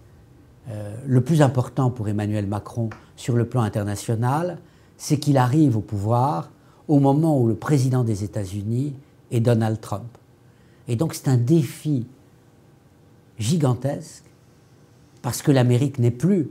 [0.70, 4.60] Euh, le plus important pour Emmanuel Macron sur le plan international,
[4.98, 6.52] c'est qu'il arrive au pouvoir
[6.88, 8.94] au moment où le président des États-Unis
[9.32, 10.18] est Donald Trump.
[10.88, 12.06] Et donc c'est un défi
[13.40, 14.26] gigantesque
[15.22, 16.50] parce que l'Amérique n'est plus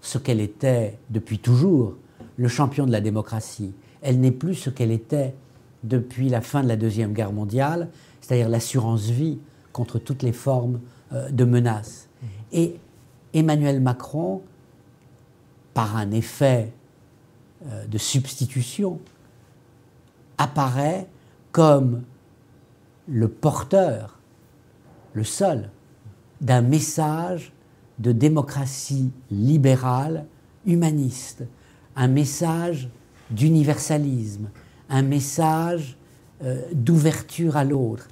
[0.00, 1.94] ce qu'elle était depuis toujours,
[2.36, 3.72] le champion de la démocratie.
[4.02, 5.34] Elle n'est plus ce qu'elle était
[5.82, 7.88] depuis la fin de la Deuxième Guerre mondiale,
[8.20, 9.38] c'est-à-dire l'assurance vie
[9.72, 10.80] contre toutes les formes
[11.12, 12.08] de menaces.
[12.52, 12.80] Et
[13.32, 14.42] Emmanuel Macron,
[15.74, 16.72] par un effet
[17.66, 18.98] euh, de substitution,
[20.38, 21.06] apparaît
[21.52, 22.02] comme
[23.06, 24.18] le porteur,
[25.12, 25.70] le seul,
[26.40, 27.52] d'un message
[27.98, 30.24] de démocratie libérale,
[30.64, 31.44] humaniste,
[31.94, 32.88] un message
[33.30, 34.48] d'universalisme,
[34.88, 35.98] un message
[36.42, 38.08] euh, d'ouverture à l'autre,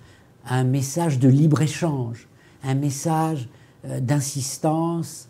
[0.46, 2.28] un message de libre-échange,
[2.64, 3.48] un message
[3.84, 5.28] euh, d'insistance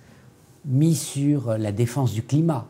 [0.64, 2.66] mis sur la défense du climat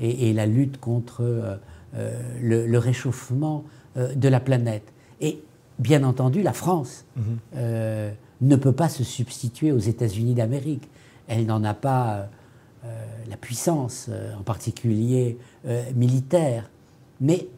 [0.00, 1.56] et, la lutte contre euh,
[1.96, 3.64] euh, le, réchauffement
[3.96, 4.92] de la planète.
[5.20, 5.42] Et
[5.78, 8.12] bien entendu, la France mhm.
[8.40, 10.88] ne peut pas se substituer aux États-Unis d'Amérique.
[11.26, 12.28] Elle n'en a pas
[13.28, 15.36] la puissance, en particulier
[15.96, 16.70] militaire.
[17.20, 17.48] Mais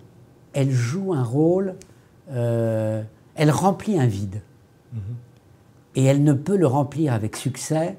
[0.52, 1.74] elle joue un rôle,
[2.30, 3.02] euh,
[3.34, 4.40] elle remplit un vide.
[4.92, 5.00] Mhm.
[5.94, 7.98] Et elle ne peut le remplir avec succès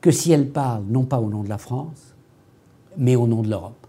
[0.00, 2.14] que si elle parle non pas au nom de la France,
[2.96, 3.86] mais au nom de l'Europe.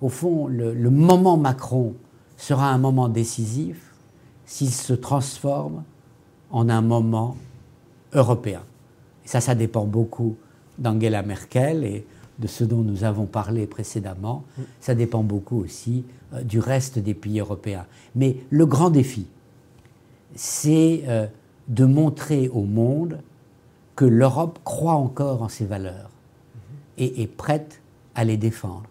[0.00, 1.94] Au fond, le, moment Macron
[2.36, 3.94] sera un moment décisif
[4.44, 5.84] s'il se transforme
[6.50, 7.36] en un moment
[8.12, 8.62] européen.
[9.24, 10.36] Ça, ça dépend beaucoup
[10.78, 12.04] d'Angela Merkel et
[12.38, 14.42] de ce dont nous avons parlé précédemment.
[14.80, 17.86] Ça dépend beaucoup aussi euh, du reste des pays européens.
[18.16, 19.26] Mais le grand défi,
[20.34, 21.26] c'est euh,
[21.68, 23.18] de montrer au monde
[23.96, 26.10] que l'Europe croit encore en ses valeurs
[26.98, 27.80] et est prête
[28.14, 28.84] à les défendre.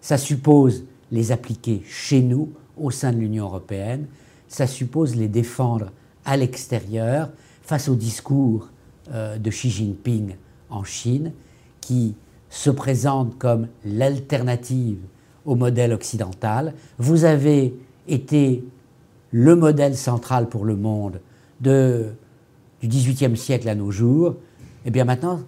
[0.00, 4.06] Ça suppose les appliquer chez nous, au sein de l'Union européenne.
[4.46, 5.90] Ça suppose les défendre
[6.24, 7.30] à l'extérieur
[7.62, 8.68] face au discours
[9.12, 10.36] euh, de Xi Jinping
[10.70, 11.32] en Chine,
[11.80, 12.14] qui
[12.50, 14.98] se présente comme l'alternative
[15.44, 16.74] au modèle occidental.
[16.98, 17.74] Vous avez
[18.06, 18.64] été
[19.30, 21.20] le modèle central pour le monde
[21.60, 22.12] de,
[22.80, 24.36] du XVIIIe siècle à nos jours.
[24.84, 25.40] Et eh bien maintenant,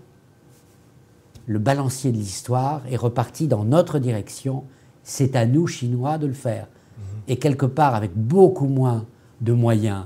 [1.47, 4.65] le balancier de l'histoire est reparti dans notre direction.
[5.03, 6.67] C'est à nous, Chinois, de le faire.
[6.67, 7.05] Mhm.
[7.29, 9.07] Et quelque part, avec beaucoup moins
[9.41, 10.05] de moyens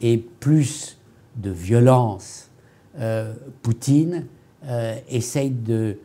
[0.00, 0.98] et plus
[1.36, 2.50] de violence,
[2.98, 4.26] euh, Poutine
[4.64, 5.98] euh, essaye de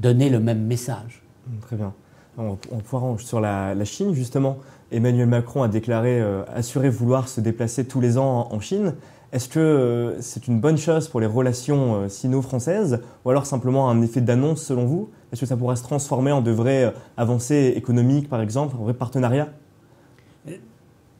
[0.00, 1.22] donner le même message.
[1.62, 1.92] Très bien.
[2.36, 2.56] En,
[2.92, 4.58] en sur la, Chine, justement,
[4.90, 8.94] Emmanuel Macron a déclaré euh, assurer vouloir se déplacer tous les ans en, Chine.
[9.32, 14.22] Est-ce que c'est une bonne chose pour les relations sino-françaises ou alors simplement un effet
[14.22, 15.10] d'annonce selon vous?
[15.32, 18.94] Est-ce que ça pourrait se transformer en de vraies avancées économiques, par exemple, en vrai
[18.94, 19.48] partenariat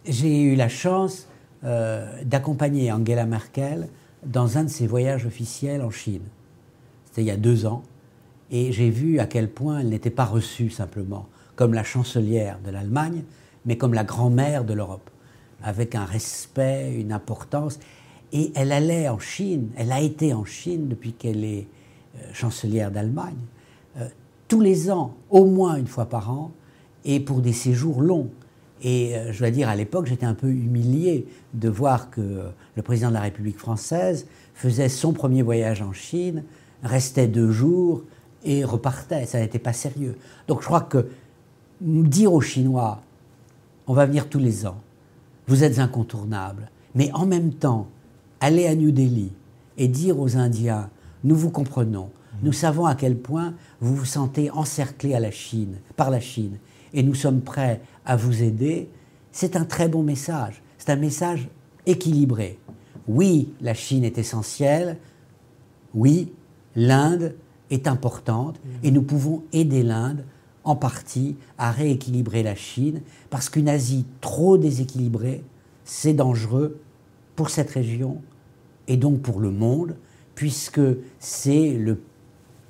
[0.06, 1.28] J'ai eu la chance
[1.62, 3.88] d'accompagner Angela Merkel
[4.24, 6.24] dans un de ses voyages officiels en Chine.
[7.04, 7.82] C'était il y a deux ans.
[8.50, 11.26] Et j'ai vu à quel point elle n'était pas reçue simplement
[11.56, 13.24] comme la chancelière de l'Allemagne,
[13.64, 15.10] mais comme la grand-mère de l'Europe,
[15.62, 17.78] avec un respect, une importance.
[18.32, 21.66] Et elle allait en Chine, elle a été en Chine depuis qu'elle est
[22.16, 23.38] euh, chancelière d'Allemagne,
[23.98, 24.08] euh,
[24.48, 26.52] tous les ans, au moins une fois par an,
[27.04, 28.28] et pour des séjours longs.
[28.82, 32.44] Et euh, je dois dire, à l'époque, j'étais un peu humilié de voir que
[32.76, 36.44] le président de la République française faisait son premier voyage en Chine,
[36.82, 38.02] restait deux jours
[38.44, 39.26] et repartait.
[39.26, 40.16] Ça n'était pas sérieux.
[40.46, 41.08] Donc je crois que
[41.80, 43.02] dire aux Chinois,
[43.88, 44.80] on va venir tous les ans,
[45.48, 47.88] vous êtes incontournables, mais en même temps,
[48.40, 49.32] aller à New Delhi
[49.76, 50.90] et dire aux Indiens,
[51.24, 52.10] nous vous comprenons,
[52.42, 56.58] nous savons à quel point vous vous sentez encerclé à la Chine, par la Chine,
[56.92, 58.88] et nous sommes prêts à vous aider,
[59.32, 60.62] c'est un très bon message.
[60.78, 61.48] C'est un message
[61.86, 62.58] équilibré.
[63.06, 64.96] Oui, la Chine est essentielle.
[65.94, 66.32] Oui,
[66.76, 67.34] l'Inde
[67.70, 68.60] est importante.
[68.82, 70.24] Et nous pouvons aider l'Inde
[70.68, 73.00] en partie à rééquilibrer la Chine,
[73.30, 75.42] parce qu'une Asie trop déséquilibrée,
[75.86, 76.78] c'est dangereux
[77.36, 78.18] pour cette région
[78.86, 79.96] et donc pour le monde,
[80.34, 80.82] puisque
[81.20, 81.78] c'est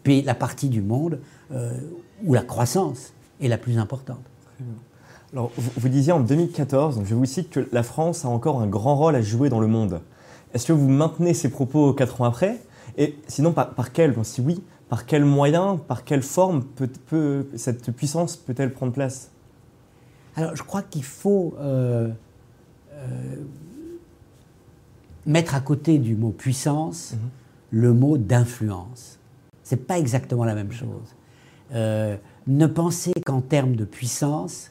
[0.06, 1.18] la partie du monde
[1.52, 1.72] euh,
[2.24, 4.22] où la croissance est la plus importante.
[5.32, 8.68] Alors, vous, disiez en 2014, donc je vous cite, que la France a encore un
[8.68, 10.00] grand rôle à jouer dans le monde.
[10.54, 12.60] Est-ce que vous maintenez ces propos quatre ans après?
[12.96, 18.36] Et sinon, par quel, si oui, par quels moyens, par quelle forme peut, cette puissance
[18.36, 19.30] peut-elle prendre place?
[20.36, 22.08] Alors, je crois qu'il faut euh,
[22.92, 23.36] euh,
[25.26, 27.18] mettre à côté du mot puissance mhm.
[27.70, 29.18] le mot d'influence.
[29.62, 31.14] Ce n'est pas exactement la même chose.
[31.74, 34.70] Euh, ne penser qu'en termes de puissance,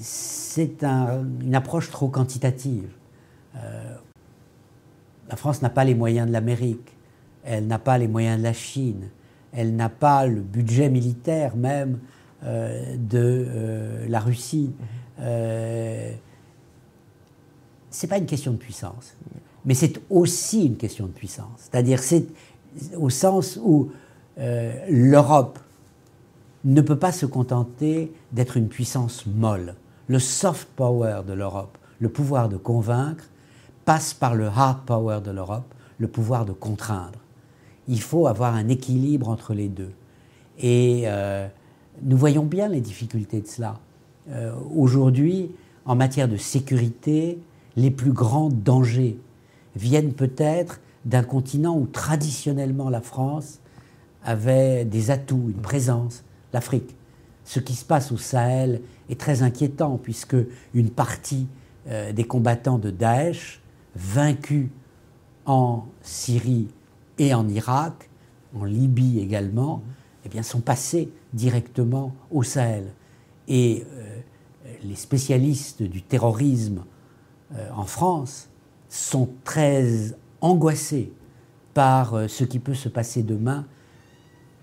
[0.00, 2.88] c'est une approche trop quantitative.
[5.28, 6.94] La France n'a pas les moyens de l'Amérique,
[7.44, 9.08] elle n'a pas les moyens de la Chine,
[9.52, 11.98] elle n'a pas le budget militaire même
[12.44, 14.72] euh, de la Russie.
[17.90, 19.16] c'est pas une question de puissance,
[19.64, 21.58] mais c'est aussi une question de puissance.
[21.70, 22.26] C'est-à-dire, c'est
[22.96, 23.90] au sens où
[24.36, 25.58] l'Europe
[26.64, 29.74] ne peut pas se contenter d'être une puissance molle.
[30.08, 33.24] Le soft power de l'Europe, le pouvoir de convaincre,
[33.84, 37.18] passe par le hard power de l'Europe, le pouvoir de contraindre.
[37.88, 39.92] Il faut avoir un équilibre entre les deux.
[40.58, 41.46] Et euh,
[42.02, 43.78] nous voyons bien les difficultés de cela.
[44.30, 45.50] Euh, aujourd'hui,
[45.84, 47.38] en matière de sécurité,
[47.76, 49.18] les plus grands dangers
[49.76, 53.60] viennent peut-être d'un continent où traditionnellement la France
[54.24, 56.96] avait des atouts, une présence, l'Afrique.
[57.44, 58.80] Ce qui se passe au Sahel
[59.10, 60.36] est très inquiétant puisque
[60.72, 61.46] une partie
[61.88, 63.60] euh, des combattants de Daesh,
[63.94, 64.68] vaincus
[65.44, 66.68] en Syrie
[67.18, 68.10] et en Irak,
[68.54, 69.82] en Libye également,
[70.24, 72.92] eh bien, sont passés directement au Sahel.
[73.48, 73.84] Et
[74.82, 76.84] les spécialistes du terrorisme
[77.74, 78.48] en France
[78.88, 81.12] sont très angoissés
[81.74, 83.66] par ce qui peut se passer demain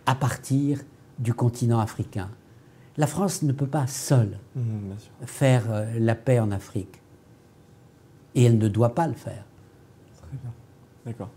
[0.06, 0.80] à partir
[1.20, 2.30] du continent africain.
[2.98, 4.62] La France ne peut pas seule mmh,
[5.26, 7.02] faire euh, la paix en Afrique.
[8.36, 9.46] Et elle ne doit pas le faire.
[10.22, 10.52] Très bien.
[11.06, 11.30] D'accord.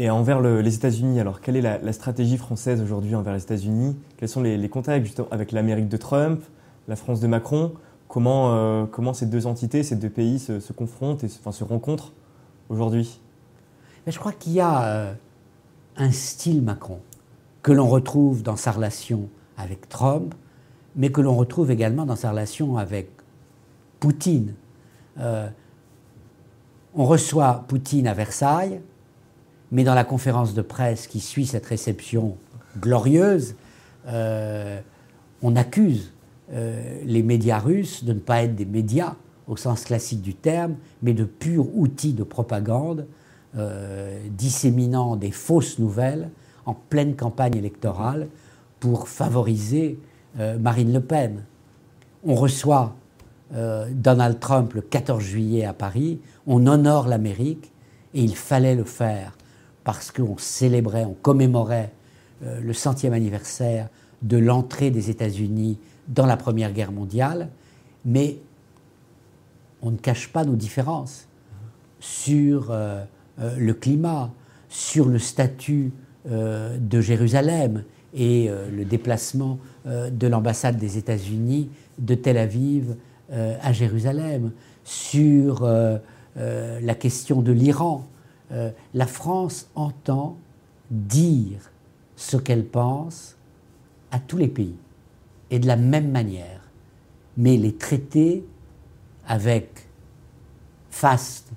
[0.00, 3.96] Et envers les États-Unis, alors quelle est la, stratégie française aujourd'hui envers les États-Unis?
[4.16, 6.40] Quels sont les, contacts avec l'Amérique de Trump,
[6.86, 7.72] la France de Macron?
[8.06, 12.12] Comment, euh, comment ces deux entités, ces deux pays se, confrontent et enfin, se rencontrent
[12.68, 13.20] aujourd'hui?
[14.06, 15.14] Je crois qu'il y a euh,
[15.96, 17.00] un style Macron
[17.64, 20.32] que l'on retrouve dans sa relation avec Trump,
[20.94, 23.10] mais que l'on retrouve également dans sa relation avec
[23.98, 24.54] Poutine.
[25.18, 25.48] Euh,
[26.94, 28.80] on reçoit Poutine à Versailles,
[29.70, 32.36] mais dans la conférence de presse qui suit cette réception
[32.80, 33.54] glorieuse,
[34.06, 34.80] euh,
[35.42, 36.12] on accuse
[36.52, 39.14] euh, les médias russes de ne pas être des médias
[39.46, 43.06] au sens classique du terme, mais de purs outils de propagande
[44.30, 46.30] disséminant des fausses nouvelles
[46.68, 48.28] en pleine campagne électorale
[48.78, 49.98] pour favoriser
[50.38, 51.44] euh, Marine Le Pen.
[52.24, 52.94] On reçoit
[53.54, 57.72] euh, Donald Trump le 14 juillet à Paris, on honore l'Amérique
[58.12, 59.37] et il fallait le faire
[59.88, 61.92] parce qu'on célébrait, on commémorait
[62.44, 63.88] euh, le centième anniversaire
[64.20, 65.78] de l'entrée des États-Unis
[66.08, 67.48] dans la Première Guerre mondiale,
[68.04, 68.36] mais
[69.80, 71.26] on ne cache pas nos différences
[72.00, 72.74] sur
[73.38, 74.30] le climat,
[74.68, 75.92] sur le statut
[76.30, 82.96] euh, de Jérusalem et euh, le déplacement euh, de l'ambassade des États-Unis de Tel Aviv
[83.30, 84.52] à Jérusalem,
[84.84, 85.68] sur
[86.34, 88.06] la question de l'Iran.
[88.50, 90.36] La France entend
[90.90, 91.70] dire
[92.16, 93.36] ce qu'elle pense
[94.10, 94.76] à tous les pays
[95.50, 96.70] et de la même manière.
[97.36, 98.44] Mais les traités
[99.26, 99.86] avec
[100.90, 101.52] faste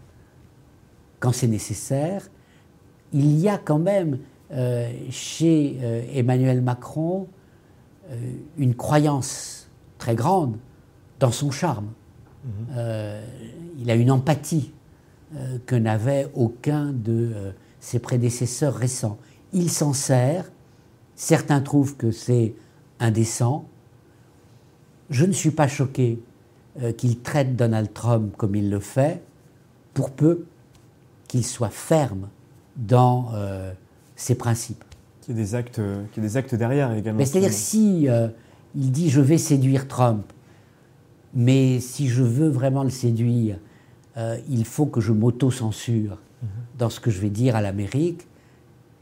[1.20, 2.30] quand c'est nécessaire,
[3.14, 4.20] il y a quand même
[4.52, 7.28] euh, chez euh, Emmanuel Macron
[8.10, 8.16] euh,
[8.58, 10.58] une croyance très grande
[11.20, 11.88] dans son charme.
[12.44, 13.22] Mhm.
[13.78, 14.74] il a une empathie
[15.66, 19.18] que n'avait aucun de ses prédécesseurs récents.
[19.54, 20.52] Il s'en sert,
[21.16, 22.54] certains trouvent que c'est
[23.00, 23.66] indécent.
[25.10, 26.20] Je ne suis pas choqué
[26.98, 29.22] qu'il traite Donald Trump comme il le fait,
[29.94, 30.46] pour peu
[31.28, 32.28] qu'il soit ferme
[32.76, 33.32] dans
[34.16, 34.84] ses principes.
[35.22, 35.82] Qu'il y ait des actes,
[36.18, 37.24] des actes derrière également.
[37.24, 38.28] C'est-à-dire si euh,
[38.76, 40.26] il dit je vais séduire Trump,
[41.34, 43.58] mais si je veux vraiment le séduire,
[44.18, 46.18] euh, il faut que je m'auto-censure
[46.78, 48.28] dans ce que je vais dire à l'Amérique.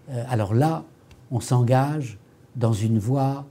[0.10, 0.84] Euh, alors là,
[1.32, 2.18] on s'engage
[2.56, 3.46] dans une voie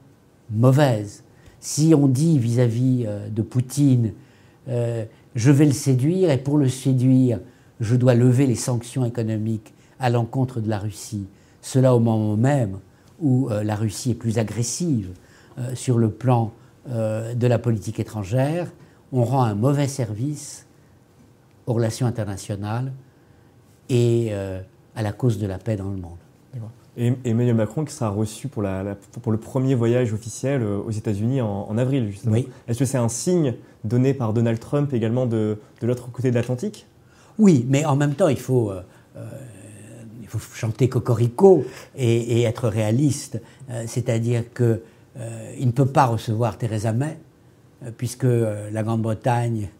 [0.50, 1.24] mauvaise.
[1.60, 4.12] Si on dit vis-à-vis -vis de Poutine,
[4.66, 7.40] je vais le séduire et pour le séduire,
[7.80, 11.26] je dois lever les sanctions économiques à l'encontre de la Russie,
[11.60, 12.78] cela au moment même
[13.20, 15.10] où euh, la Russie est plus agressive
[15.58, 16.52] euh, sur le plan
[16.88, 18.70] euh, de la politique étrangère,
[19.12, 20.66] on rend un mauvais service
[21.68, 22.92] aux relations internationales
[23.88, 26.18] et à la cause de la paix dans le monde.
[26.96, 31.40] Et Emmanuel Macron qui sera reçu pour, la, pour le premier voyage officiel aux États-Unis
[31.40, 32.32] en, avril, justement.
[32.32, 32.48] Oui.
[32.66, 33.54] Est-ce que c'est un signe
[33.84, 36.86] donné par Donald Trump également de, de l'autre côté de l'Atlantique?
[37.38, 38.72] Oui, mais en même temps, il faut
[40.28, 41.64] il faut chanter Cocorico
[41.96, 43.40] et, être réaliste.
[43.70, 44.80] Euh, c'est-à-dire qu'il
[45.18, 47.18] euh, ne peut pas recevoir Theresa May,
[47.82, 49.70] euh, puisque la Grande-Bretagne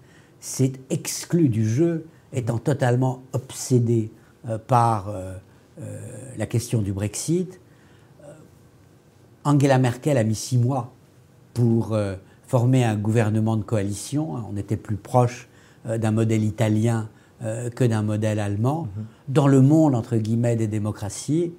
[0.41, 4.11] s'est exclue du jeu, étant totalement obsédée
[4.67, 5.13] par
[6.37, 7.61] la question du Brexit.
[9.45, 10.93] Angela Merkel a mis six mois
[11.55, 11.99] pour
[12.47, 14.35] former un gouvernement de coalition.
[14.51, 15.49] On était plus proche
[15.85, 17.09] d'un modèle italien
[17.45, 18.89] euh, que d'un modèle allemand.
[18.97, 19.05] Mhm.
[19.29, 21.53] Dans le monde, entre guillemets, des démocraties,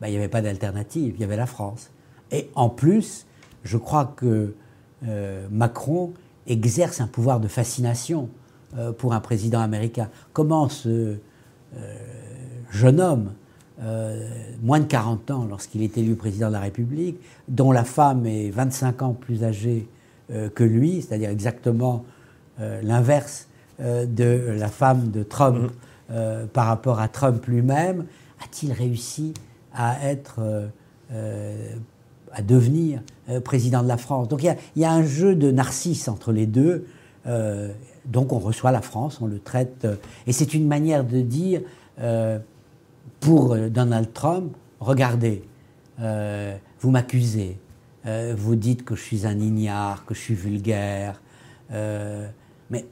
[0.00, 1.90] bah, il n'y avait pas d'alternative, il y avait la France.
[2.32, 3.26] Et en plus,
[3.62, 4.54] je crois que
[5.06, 6.14] euh, Macron
[6.46, 8.28] exerce un pouvoir de fascination
[8.76, 10.08] euh, pour un président américain.
[10.32, 11.16] Comment ce
[12.70, 13.32] jeune homme,
[14.62, 17.18] moins de 40 ans lorsqu'il est élu président de la République,
[17.48, 19.86] dont la femme est 25 ans plus âgée
[20.30, 22.06] que lui, c'est-à-dire exactement
[22.58, 25.70] l'inverse euh, de la femme de Trump mhm.
[26.10, 28.06] euh, par rapport à Trump lui-même,
[28.42, 29.34] a-t-il réussi
[29.74, 30.40] à être,
[31.12, 31.74] euh,
[32.36, 33.00] à devenir
[33.42, 36.86] président de la France Donc il y, a un jeu de narcisse entre les deux.
[38.04, 39.86] donc on reçoit la France, on le traite,
[40.26, 41.62] et c'est une manière de dire
[43.20, 45.42] pour Donald Trump, regardez,
[45.98, 47.58] vous m'accusez,
[48.06, 51.20] euh, vous dites que je suis un ignare, que je suis vulgaire.
[51.72, 52.28] Euh,
[52.70, 52.86] mais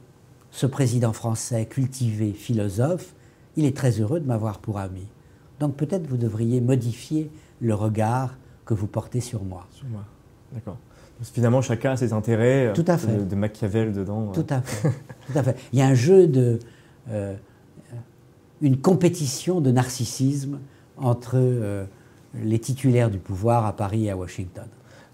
[0.51, 3.13] ce président français, cultivé, philosophe,
[3.55, 5.07] il est très heureux de m'avoir pour ami.
[5.59, 7.31] Donc peut-être vous devriez modifier
[7.61, 9.67] le regard que vous portez sur moi.
[9.71, 10.03] Sur moi,
[10.53, 10.77] d'accord.
[11.21, 13.25] Finalement, chacun a ses intérêts Tout à fait.
[13.25, 14.31] De, Machiavel dedans.
[14.33, 14.89] Tout à fait.
[15.31, 15.55] Tout à fait.
[15.71, 16.59] Il y a un jeu de.
[18.61, 20.59] une compétition de narcissisme
[20.97, 21.87] entre
[22.43, 24.65] les titulaires du pouvoir à Paris et à Washington.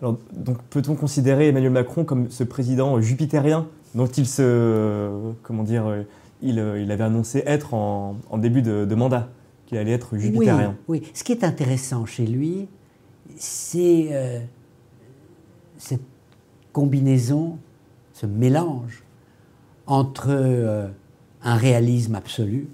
[0.02, 5.12] Alors, donc peut-on considérer Emmanuel Macron comme ce président jupitérien dont il se,
[5.43, 5.86] comment dire,
[6.41, 9.30] il, il avait annoncé être en, début de, mandat,
[9.68, 10.76] qu'il allait être jupitérien?
[10.88, 12.68] Oui, ce qui est intéressant chez lui,
[13.38, 14.39] c'est euh,
[15.77, 16.01] cette
[16.73, 17.57] combinaison,
[18.13, 19.03] ce mélange
[19.88, 20.88] entre euh,
[21.43, 22.67] un réalisme absolu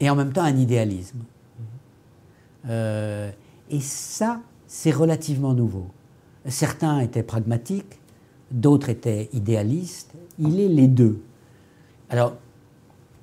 [0.00, 1.20] et en même temps un idéalisme.
[2.68, 3.30] Euh,
[3.70, 5.86] et ça, c'est relativement nouveau.
[6.46, 7.98] Certains étaient pragmatiques,
[8.50, 10.12] d'autres étaient idéalistes.
[10.38, 11.22] Il est les deux.
[12.10, 12.36] Alors,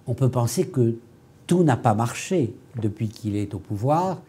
[0.07, 0.97] on peut penser que
[1.47, 4.21] tout n'a pas marché depuis qu'il est au pouvoir,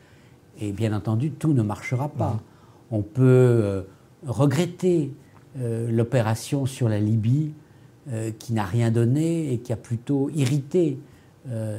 [0.61, 2.41] et bien entendu, tout ne marchera pas.
[2.91, 3.83] On peut euh,
[4.27, 5.13] regretter
[5.59, 7.53] euh, l'opération sur la Libye,
[8.39, 10.99] qui n'a rien donné et qui a plutôt irrité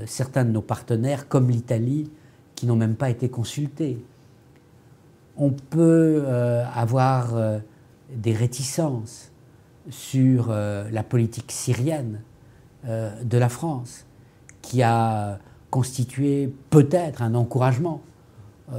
[0.07, 2.09] certains de nos partenaires, comme l'Italie,
[2.55, 4.03] qui n'ont même pas été consultés.
[5.37, 7.59] On peut euh, avoir euh,
[8.13, 9.31] des réticences
[9.89, 12.21] sur euh, la politique syrienne
[13.23, 14.05] de la France,
[14.61, 15.39] qui a
[15.71, 18.03] constitué peut-être un encouragement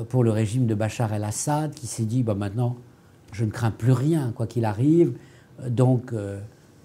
[0.08, 2.76] pour le régime de Bachar el-Assad, qui s'est dit bah, maintenant,
[3.32, 5.12] je ne crains plus rien, quoi qu'il arrive,
[5.68, 6.12] donc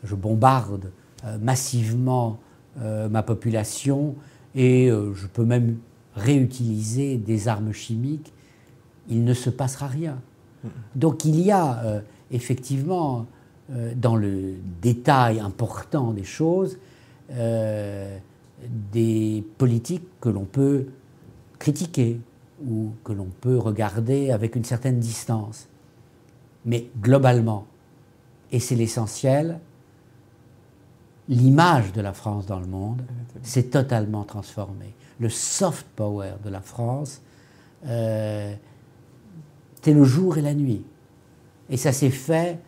[0.03, 0.91] je bombarde
[1.39, 2.39] massivement
[2.75, 4.15] ma population
[4.55, 5.77] et je peux même
[6.15, 8.33] réutiliser des armes chimiques,
[9.09, 10.19] il ne se passera rien.
[10.95, 13.25] Donc il y a euh, effectivement,
[13.71, 16.77] euh, dans le détail important des choses,
[17.31, 18.17] euh,
[18.91, 20.85] des politiques que l'on peut
[21.57, 22.19] critiquer
[22.67, 25.67] ou que l'on peut regarder avec une certaine distance.
[26.65, 27.65] Mais globalement,
[28.51, 29.59] et c'est l'essentiel,
[31.27, 33.01] l'image de la France dans le monde
[33.41, 37.21] s'est totalement transformée le soft power de la France,
[37.85, 38.53] euh,
[39.75, 40.83] c'était le jour et la nuit.
[41.69, 42.59] Et ça s'est fait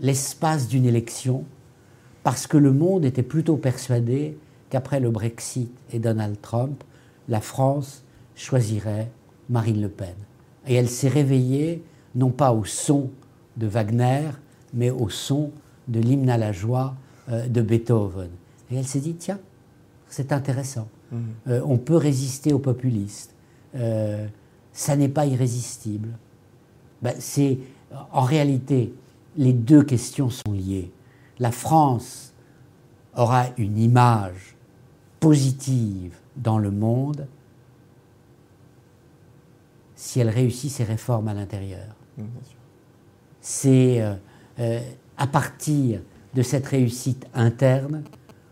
[0.00, 1.44] l'espace d'une élection,
[2.22, 4.38] parce que le monde était plutôt persuadé
[4.70, 6.82] qu'après le Brexit et Donald Trump,
[7.28, 8.02] la France
[8.34, 9.10] choisirait
[9.48, 10.14] Marine Le Pen.
[10.66, 11.82] Et elle s'est réveillée
[12.14, 13.10] non pas au son
[13.56, 14.30] de Wagner,
[14.72, 15.50] mais au son
[15.88, 16.94] de l'hymne à la joie
[17.28, 18.30] euh, de Beethoven.
[18.70, 19.38] Et elle s'est dit, tiens,
[20.08, 20.88] c'est intéressant.
[21.46, 23.34] Euh, on peut résister aux populistes.
[23.76, 24.26] Euh,
[24.72, 26.08] ça n'est pas irrésistible.
[27.02, 27.58] Ben, c'est,
[28.12, 28.92] en réalité,
[29.36, 30.90] les deux questions sont liées.
[31.38, 32.32] La France
[33.16, 34.56] aura une image
[35.20, 37.26] positive dans le monde
[39.96, 41.94] si elle réussit ses réformes à l'intérieur.
[43.40, 44.04] C'est
[44.58, 44.80] euh,
[45.16, 46.00] à partir
[46.34, 48.02] de cette réussite interne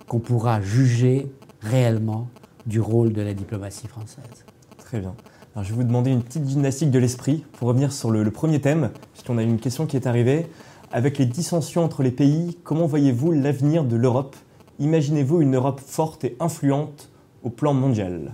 [0.09, 2.28] qu'on pourra juger réellement
[2.66, 4.45] du rôle de la diplomatie française.
[4.78, 5.14] Très bien.
[5.55, 8.61] Alors, je vais vous demander une petite gymnastique de l'esprit pour revenir sur le, premier
[8.61, 10.47] thème, puisqu'on a une question qui est arrivée.
[10.93, 14.36] Avec les dissensions entre les pays, comment voyez-vous l'avenir de l'Europe?
[14.78, 17.11] Imaginez-vous une Europe forte et influente
[17.43, 18.32] au plan mondial?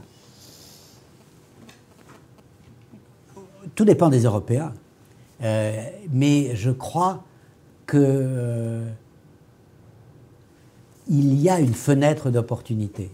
[3.79, 4.74] Tout dépend des Européens.
[5.41, 7.22] Euh, mais je crois
[7.87, 8.91] que euh,
[11.07, 13.09] il y a une fenêtre d'opportunité.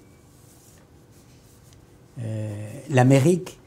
[2.19, 3.59] Euh, l'Amérique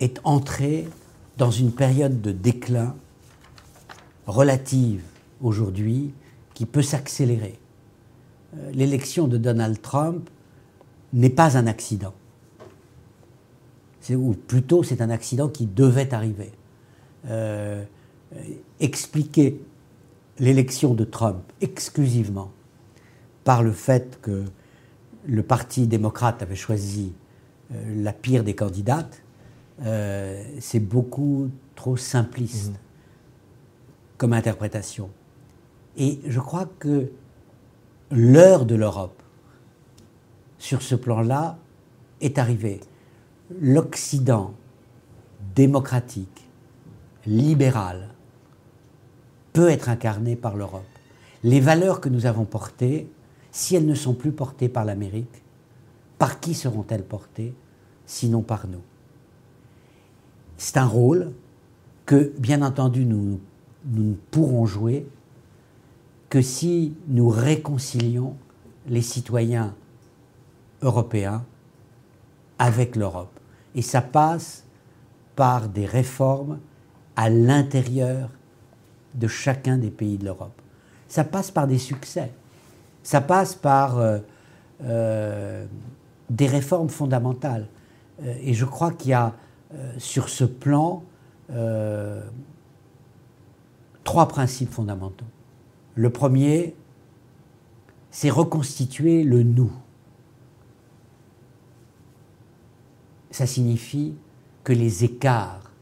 [0.00, 0.88] est entrée
[1.36, 2.96] dans une période de déclin
[4.26, 5.02] relative
[5.42, 6.14] aujourd'hui
[6.54, 7.58] qui peut s'accélérer.
[8.56, 10.30] Euh, l'élection de Donald Trump
[11.12, 12.14] n'est pas un accident.
[14.10, 16.52] Ou plutôt, c'est un accident qui devait arriver.
[17.28, 17.82] Euh,
[18.80, 19.60] expliquer
[20.38, 22.50] l'élection de Trump exclusivement
[23.44, 24.44] par le fait que
[25.26, 27.12] le Parti démocrate avait choisi
[27.72, 29.22] euh, la pire des candidates,
[29.82, 32.78] euh, c'est beaucoup trop simpliste mhm.
[34.18, 35.10] comme interprétation.
[35.96, 37.10] Et je crois que
[38.10, 39.22] l'heure de l'Europe,
[40.58, 41.58] sur ce plan-là,
[42.20, 42.80] est arrivée.
[43.50, 44.54] L'Occident
[45.54, 46.48] démocratique,
[47.26, 48.08] libéral,
[49.52, 50.82] peut être incarné par l'Europe.
[51.42, 53.06] Les valeurs que nous avons portées
[53.52, 55.42] si elles ne sont plus portées par l'Amérique,
[56.18, 57.54] par qui seront-elles portées
[58.06, 58.82] Sinon par nous?
[60.56, 61.32] C'est un rôle
[62.06, 63.40] que, bien entendu, nous,
[63.86, 65.06] ne pourrons jouer
[66.28, 68.36] que si nous réconcilions
[68.88, 69.74] les citoyens
[70.82, 71.44] européens
[72.64, 73.38] avec l'Europe.
[73.74, 74.64] Et ça passe
[75.36, 76.60] par des réformes
[77.14, 78.30] à l'intérieur
[79.12, 80.62] de chacun des pays de l'Europe.
[81.06, 82.32] Ça passe par des succès.
[83.02, 84.18] Ça passe par euh,
[84.82, 85.66] euh,
[86.30, 87.68] des réformes fondamentales.
[88.22, 89.34] Euh, et je crois qu'il y a
[89.98, 91.02] sur ce plan
[94.04, 95.24] trois principes fondamentaux.
[95.96, 96.76] Le premier,
[98.12, 99.72] c'est reconstituer le nous.
[103.34, 104.14] Ça signifie
[104.62, 105.72] que les écarts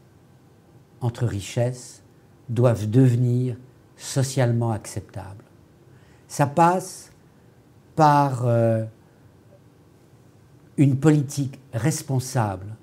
[1.01, 2.01] entre richesses
[2.49, 3.57] doivent devenir
[3.95, 5.43] socialement acceptables.
[6.27, 7.11] Ça passe
[7.95, 8.85] par euh,
[10.77, 12.75] une politique responsable,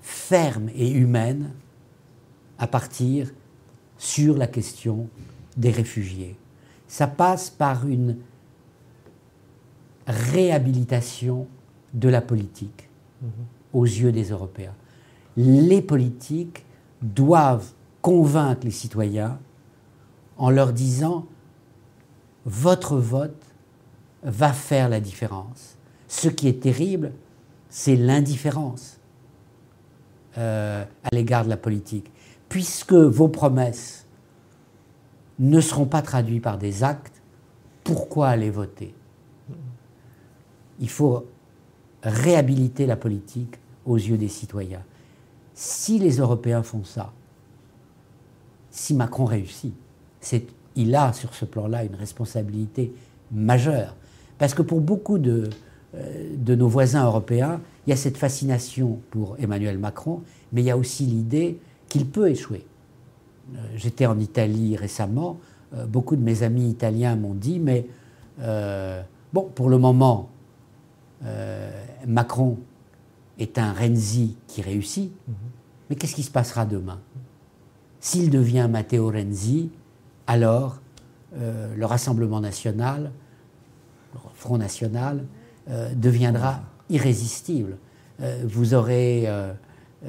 [0.00, 1.52] ferme et humaine
[2.58, 3.30] à partir
[3.96, 5.08] sur la question
[5.56, 6.36] des réfugiés.
[6.88, 8.16] Ça passe par une
[10.08, 11.46] réhabilitation
[11.92, 12.88] de la politique
[13.22, 13.30] mhm.
[13.74, 14.74] Aux yeux des Européens.
[15.36, 16.64] Les politiques
[17.02, 19.38] doivent convaincre les citoyens
[20.38, 21.26] en leur disant
[22.46, 23.42] votre vote
[24.22, 25.76] va faire la différence.
[26.08, 27.12] Ce qui est terrible,
[27.68, 28.98] c'est l'indifférence
[30.38, 32.10] euh, à l'égard de la politique.
[32.48, 34.06] Puisque vos promesses
[35.38, 37.20] ne seront pas traduites par des actes,
[37.82, 38.94] pourquoi aller voter?
[40.78, 41.26] Il faut
[42.02, 44.82] réhabiliter la politique aux yeux des citoyens.
[45.54, 47.12] Si les Européens font ça,
[48.70, 49.74] si Macron réussit,
[50.76, 52.92] il a sur ce plan-là une responsabilité
[53.30, 53.94] majeure.
[54.38, 55.48] Parce que pour beaucoup de,
[55.94, 60.22] euh, de nos voisins européens, il y a cette fascination pour Emmanuel Macron,
[60.52, 61.58] mais il y a aussi l'idée
[61.88, 62.66] qu'il peut échouer.
[63.54, 65.38] Euh, j'étais en Italie récemment,
[65.74, 67.86] euh, beaucoup de mes amis italiens m'ont dit, mais
[69.32, 70.28] bon, pour le moment,
[72.04, 72.58] Macron
[73.38, 75.34] est un Renzi qui réussit, mhm.
[75.88, 77.00] mais qu'est-ce qui se passera demain?
[78.00, 79.70] S'il devient Matteo Renzi,
[80.26, 80.80] alors
[81.36, 83.10] le Rassemblement national,
[84.12, 85.24] le Front national,
[85.96, 86.60] deviendra
[86.90, 87.78] irrésistible.
[88.44, 89.26] vous aurez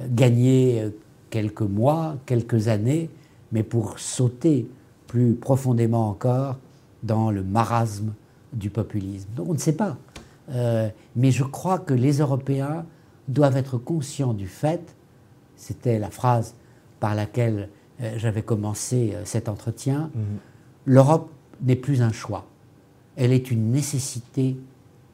[0.10, 0.92] gagné
[1.30, 3.10] quelques mois, quelques années,
[3.52, 4.68] mais pour sauter
[5.08, 6.58] plus profondément encore
[7.04, 8.14] dans le marasme
[8.54, 9.30] du populisme.
[9.36, 9.98] Donc on ne sait pas.
[10.52, 12.86] Euh, mais je crois que les Européens
[13.28, 14.96] doivent être conscients du fait,
[15.56, 16.56] c'était la phrase
[17.00, 17.70] par laquelle
[18.02, 20.38] euh, j'avais commencé euh, cet entretien, mhm.
[20.86, 21.30] l'Europe
[21.62, 22.46] n'est plus un choix,
[23.16, 24.58] elle est une nécessité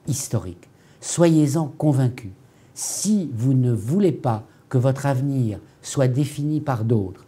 [0.07, 0.68] historique.
[0.99, 2.32] Soyez-en convaincus.
[2.74, 7.26] Si vous ne voulez pas que votre avenir soit défini par d'autres,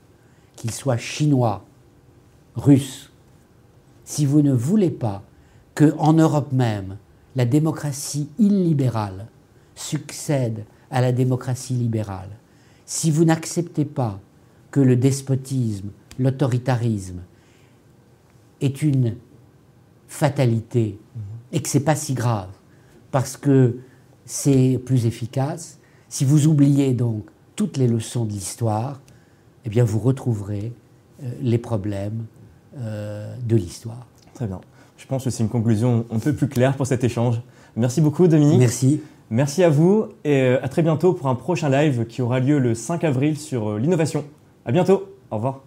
[0.55, 1.65] qu'ils soient chinois,
[2.55, 3.11] russes,
[4.05, 5.23] si vous ne voulez pas
[5.75, 6.97] que en Europe même
[7.35, 9.27] la démocratie illibérale
[9.75, 12.29] succède à la démocratie libérale,
[12.85, 14.21] si vous n'acceptez pas
[14.71, 15.89] que le despotisme,
[16.19, 17.21] l'autoritarisme
[18.61, 19.15] est une
[20.07, 20.99] fatalité
[21.51, 22.49] et que c'est pas si grave
[23.11, 23.79] parce que
[24.25, 25.79] c'est plus efficace,
[26.09, 27.25] si vous oubliez donc
[27.55, 29.01] toutes les leçons de l'histoire,
[29.65, 30.73] eh bien vous retrouverez
[31.23, 32.25] euh, les problèmes
[32.77, 34.05] euh, de l'histoire.
[34.35, 34.61] Très bien.
[34.97, 37.41] Je pense que c'est une conclusion un peu plus claire pour cet échange.
[37.75, 38.59] Merci beaucoup Dominique.
[38.59, 39.01] Merci.
[39.33, 42.59] Merci à vous et euh, à très bientôt pour un prochain live qui aura lieu
[42.59, 44.25] le 5 avril sur l'innovation.
[44.63, 45.07] À bientôt.
[45.31, 45.63] Au revoir.